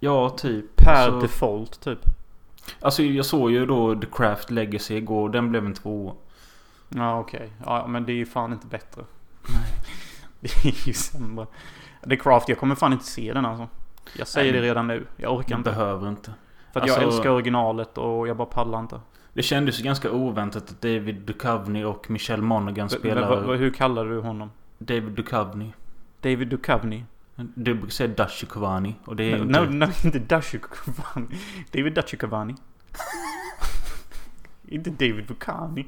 [0.00, 0.76] Ja, typ.
[0.76, 1.98] Per Alltså- default typ.
[2.80, 5.28] Alltså jag såg ju då The Craft Legacy igår.
[5.28, 6.14] Den blev en två.
[6.88, 7.52] Ja okej.
[7.66, 9.04] Ja men det är ju fan inte bättre.
[9.48, 9.72] Nej.
[10.40, 11.46] Det är ju sämre.
[12.08, 13.68] The Craft, jag kommer fan inte se den alltså.
[14.18, 15.06] Jag säger Nej, det redan nu.
[15.16, 15.70] Jag orkar Jag inte.
[15.70, 16.32] behöver inte.
[16.72, 19.00] För att jag Alltså- älskar originalet och jag bara pallar inte.
[19.32, 23.54] Det kändes ju ganska oväntat att David Duchovny och Michelle Monaghan spelar...
[23.56, 24.50] hur kallar du honom?
[24.78, 25.72] David Duchovny.
[26.20, 27.04] David Duchovny?
[27.36, 28.94] Du brukar säga Dashi Kovani.
[29.04, 29.60] Och det är No, inte...
[29.60, 31.26] no, no, inte Duchovny.
[31.72, 32.54] David Duchovny.
[34.68, 35.86] inte David Duchovny.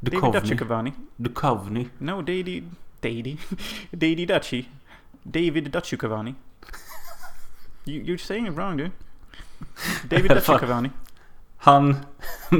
[0.00, 0.54] David Duchovny.
[0.56, 0.92] Duchovny.
[1.16, 1.88] Duchovny.
[1.98, 2.62] No, Daddy...
[3.00, 3.36] Daddy.
[3.90, 4.68] Daddy Dutchy.
[5.22, 6.34] David Duchovny.
[7.84, 8.92] You, you're saying it wrong dude.
[10.08, 10.58] David Fan.
[10.58, 10.90] Duchovny.
[11.56, 11.96] Han...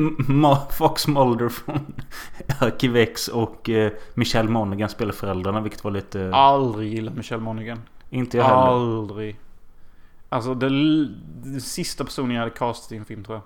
[0.71, 1.95] Fox Mulder från
[2.61, 6.31] Arkiv X och eh, Michelle Monaghan spelar föräldrarna vilket var lite...
[6.35, 7.81] Aldrig gillat Michelle Monaghan.
[8.11, 8.97] Inte jag heller.
[8.97, 9.37] Aldrig.
[10.29, 13.45] Alltså det sista personen jag hade castat i en film tror jag.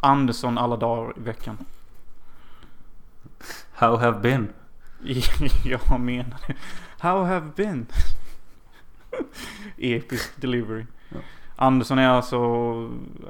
[0.00, 1.58] Andersson alla dagar i veckan.
[3.72, 4.48] How have been?
[5.64, 6.54] jag menar det.
[6.98, 7.86] How have been?
[9.78, 10.86] Episk delivery.
[11.56, 12.38] Andersson är alltså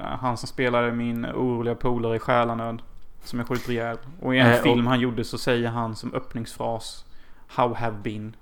[0.01, 2.83] han som spelade min oroliga polare i Själanöd.
[3.24, 3.97] Som jag skjuter ihjäl.
[4.20, 7.05] Och i en Eh, och- film han gjorde så säger han som öppningsfras
[7.49, 8.37] How have been.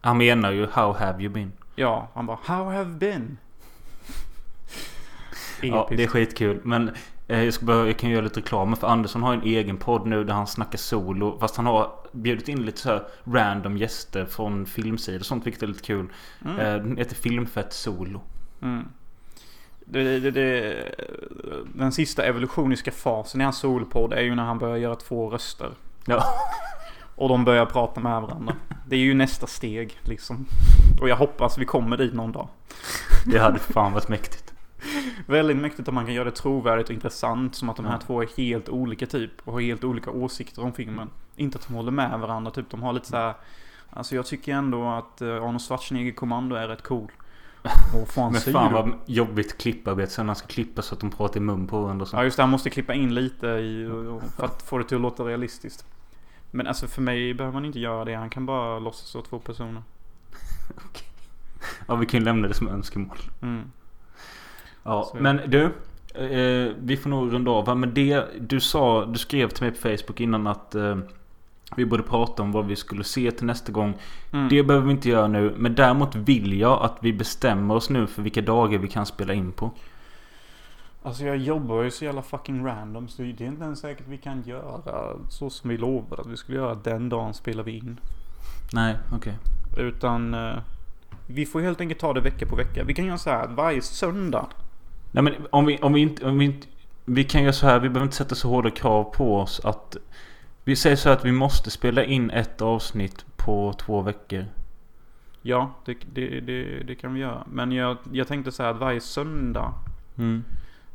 [0.00, 1.52] Han menar ju How have you been?
[1.76, 3.38] Ja, han bara How have been.
[5.62, 6.60] Ja, det är skitkul.
[6.64, 6.90] Men
[7.28, 10.06] eh, jag, ska bara, jag kan göra lite reklam för Andersson har en egen podd
[10.06, 11.38] nu där han snackar solo.
[11.40, 15.66] Fast han har bjudit in lite så random gäster från filmsidor och sånt vilket är
[15.66, 16.06] lite kul.
[16.44, 16.58] Mm.
[16.58, 18.20] Eh, Den heter Filmfett Solo.
[18.62, 18.88] Mm.
[19.84, 20.94] Det, det, det,
[21.74, 25.70] den sista evolutioniska fasen i hans solpodd är ju när han börjar göra två röster.
[26.06, 26.24] Ja.
[27.16, 28.56] Och de börjar prata med varandra.
[28.86, 30.46] Det är ju nästa steg liksom.
[31.00, 32.48] Och jag hoppas vi kommer dit någon dag.
[33.26, 34.54] Det hade fan varit mäktigt.
[35.26, 37.54] Väldigt mäktigt om man kan göra det trovärdigt och intressant.
[37.54, 39.30] Som att de här två är helt olika typ.
[39.44, 41.10] Och har helt olika åsikter om filmen.
[41.36, 42.50] Inte att de håller med varandra.
[42.50, 43.34] Typ de har lite så här.
[43.90, 47.12] Alltså jag tycker ändå att eh, Arnold Schwarzenegger kommando är rätt cool.
[47.94, 51.36] Och fan Men fan vad jobbigt klipparbete sen han ska klippa så att de pratar
[51.36, 53.88] i mun på varandra Ja just det, han måste klippa in lite i,
[54.36, 55.84] för att få det till att låta realistiskt.
[56.50, 58.14] Men alltså för mig behöver man inte göra det.
[58.14, 59.82] Han kan bara låtsas vara två personer.
[61.86, 63.16] Ja vi kan ju lämna det som önskemål.
[63.42, 63.70] Mm.
[64.82, 65.64] Ja Så- men du.
[66.14, 67.78] Eh, vi får nog runda av.
[67.78, 70.98] Men det du sa, du skrev till mig på Facebook innan att eh,
[71.76, 73.94] vi borde prata om vad vi skulle se till nästa gång.
[74.32, 74.48] Mm.
[74.48, 75.54] Det behöver vi inte göra nu.
[75.56, 79.34] Men däremot vill jag att vi bestämmer oss nu för vilka dagar vi kan spela
[79.34, 79.70] in på.
[81.02, 83.08] Alltså jag jobbar ju så jävla fucking random.
[83.08, 86.36] Så det är inte ens säkert vi kan göra så som vi lovade att vi
[86.36, 86.74] skulle göra.
[86.74, 88.00] Den dagen spelar vi in.
[88.72, 89.34] Nej, okej.
[89.78, 90.54] Utan eh,
[91.26, 92.84] vi får helt enkelt ta det vecka på vecka.
[92.84, 94.46] Vi kan göra så här varje söndag.
[95.12, 96.26] Nej men om vi, om vi inte...
[96.26, 96.66] Om vi, inte
[97.04, 99.96] vi kan göra så här, vi behöver inte sätta så hårda krav på oss att...
[100.64, 104.44] Vi säger så att vi måste spela in ett avsnitt på två veckor.
[105.42, 107.44] Ja, det, det, det, det kan vi göra.
[107.50, 109.74] Men jag, jag tänkte här att varje söndag
[110.18, 110.44] Mm.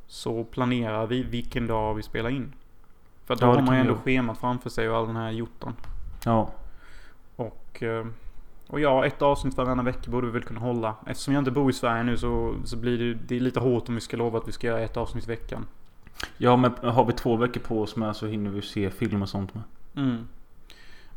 [0.07, 2.53] så planerar vi vilken dag vi spelar in.
[3.25, 4.01] För Ja, då det har man ju ändå göra.
[4.01, 5.73] schemat framför sig och all den här jotton.
[6.25, 6.51] Ja.
[7.35, 8.05] Och, eh,
[8.67, 10.95] och ja, ett avsnitt varannan vecka borde vi väl kunna hålla.
[11.07, 13.95] Eftersom jag inte bor i Sverige nu så, så blir det, det lite hårt om
[13.95, 15.65] vi ska lova att vi ska göra ett avsnitt i veckan.
[16.37, 19.29] Ja men har vi två veckor på oss med så hinner vi se film och
[19.29, 19.63] sånt med.
[19.95, 20.27] Mm.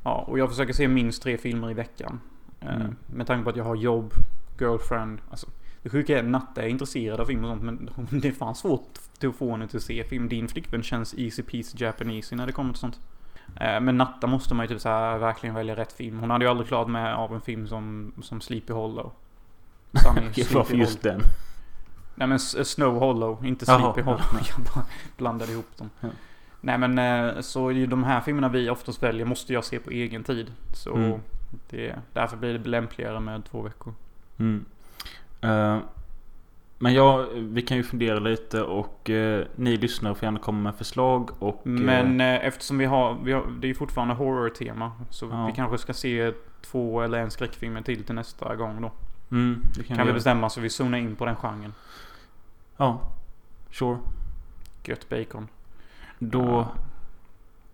[0.02, 2.20] Ja, och jag försöker se minst tre filmer i veckan.
[2.60, 2.96] Eh, Mm.
[3.06, 4.12] Med tanke på att jag har jobb,
[4.60, 5.18] girlfriend.
[5.30, 5.46] Alltså,
[5.82, 7.88] det sjuka är att Natta är intresserad av film och sånt men
[8.20, 8.88] det är fan svårt
[9.24, 10.28] att få henne till att se film.
[10.28, 13.00] Din flickvän känns easy peasy Japanese när det kommer till sånt.
[13.60, 16.18] Eh, Men Natta måste man ju typ så här verkligen välja rätt film.
[16.18, 19.12] Hon hade ju aldrig klarat med av en film som, som Sleepy Hollow.
[20.10, 21.18] Okej, Sleepy varför just Hollow.
[21.18, 21.26] den?
[22.14, 24.20] Nej men Snow Hollow, inte Sleepy Hollow.
[24.32, 24.38] ja.
[24.56, 24.84] Jag bara
[25.16, 25.90] blandade ihop dem.
[26.00, 26.08] Ja.
[26.60, 29.90] Nej men eh, så ju de här filmerna vi oftast väljer måste jag se på
[29.90, 30.52] egen tid.
[30.74, 31.20] Så Mm.
[31.70, 33.94] det, därför blir det lämpligare med två veckor.
[34.38, 34.64] Mm.
[35.40, 35.78] Eh,
[36.78, 40.74] men ja, vi kan ju fundera lite och eh, ni lyssnare får gärna komma med
[40.74, 41.60] förslag och...
[41.66, 44.92] Men eh, eftersom vi har, vi har, det är fortfarande horror-tema.
[45.10, 45.46] Så Ja.
[45.46, 46.32] vi kanske ska se
[46.62, 48.90] två eller en skräckfilm till till nästa gång då.
[49.30, 51.74] mm, kan, Kan, vi bestämma så vi zonar in på den genren.
[52.80, 53.00] Ja,
[53.70, 53.98] sure.
[54.84, 55.48] Gött bacon.
[56.18, 56.68] Då Ja.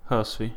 [0.03, 0.53] hörs vi.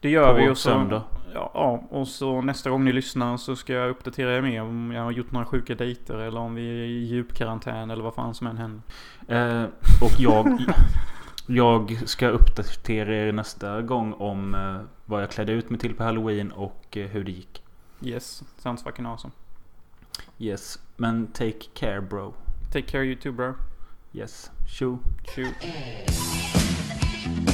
[0.00, 1.02] Det gör På vi så, söndag.
[1.34, 4.92] Ja, ja, och så nästa gång ni lyssnar så ska jag uppdatera er mer om
[4.92, 8.34] jag har gjort några sjuka dejter eller om vi är i djupkarantän eller vad fan
[8.34, 8.82] som än händer.
[9.28, 9.64] Eh,
[10.02, 10.58] och jag...
[11.46, 16.02] Jag ska uppdatera er nästa gång om eh, vad jag klädde ut mig till på
[16.04, 17.62] halloween och eh, hur det gick.
[18.02, 19.32] Yes, sounds fucking awesome.
[20.38, 22.34] Yes, men take care bro.
[22.72, 23.54] Take care you too bro.
[24.12, 25.00] Yes, shoe,
[25.32, 25.54] shoe.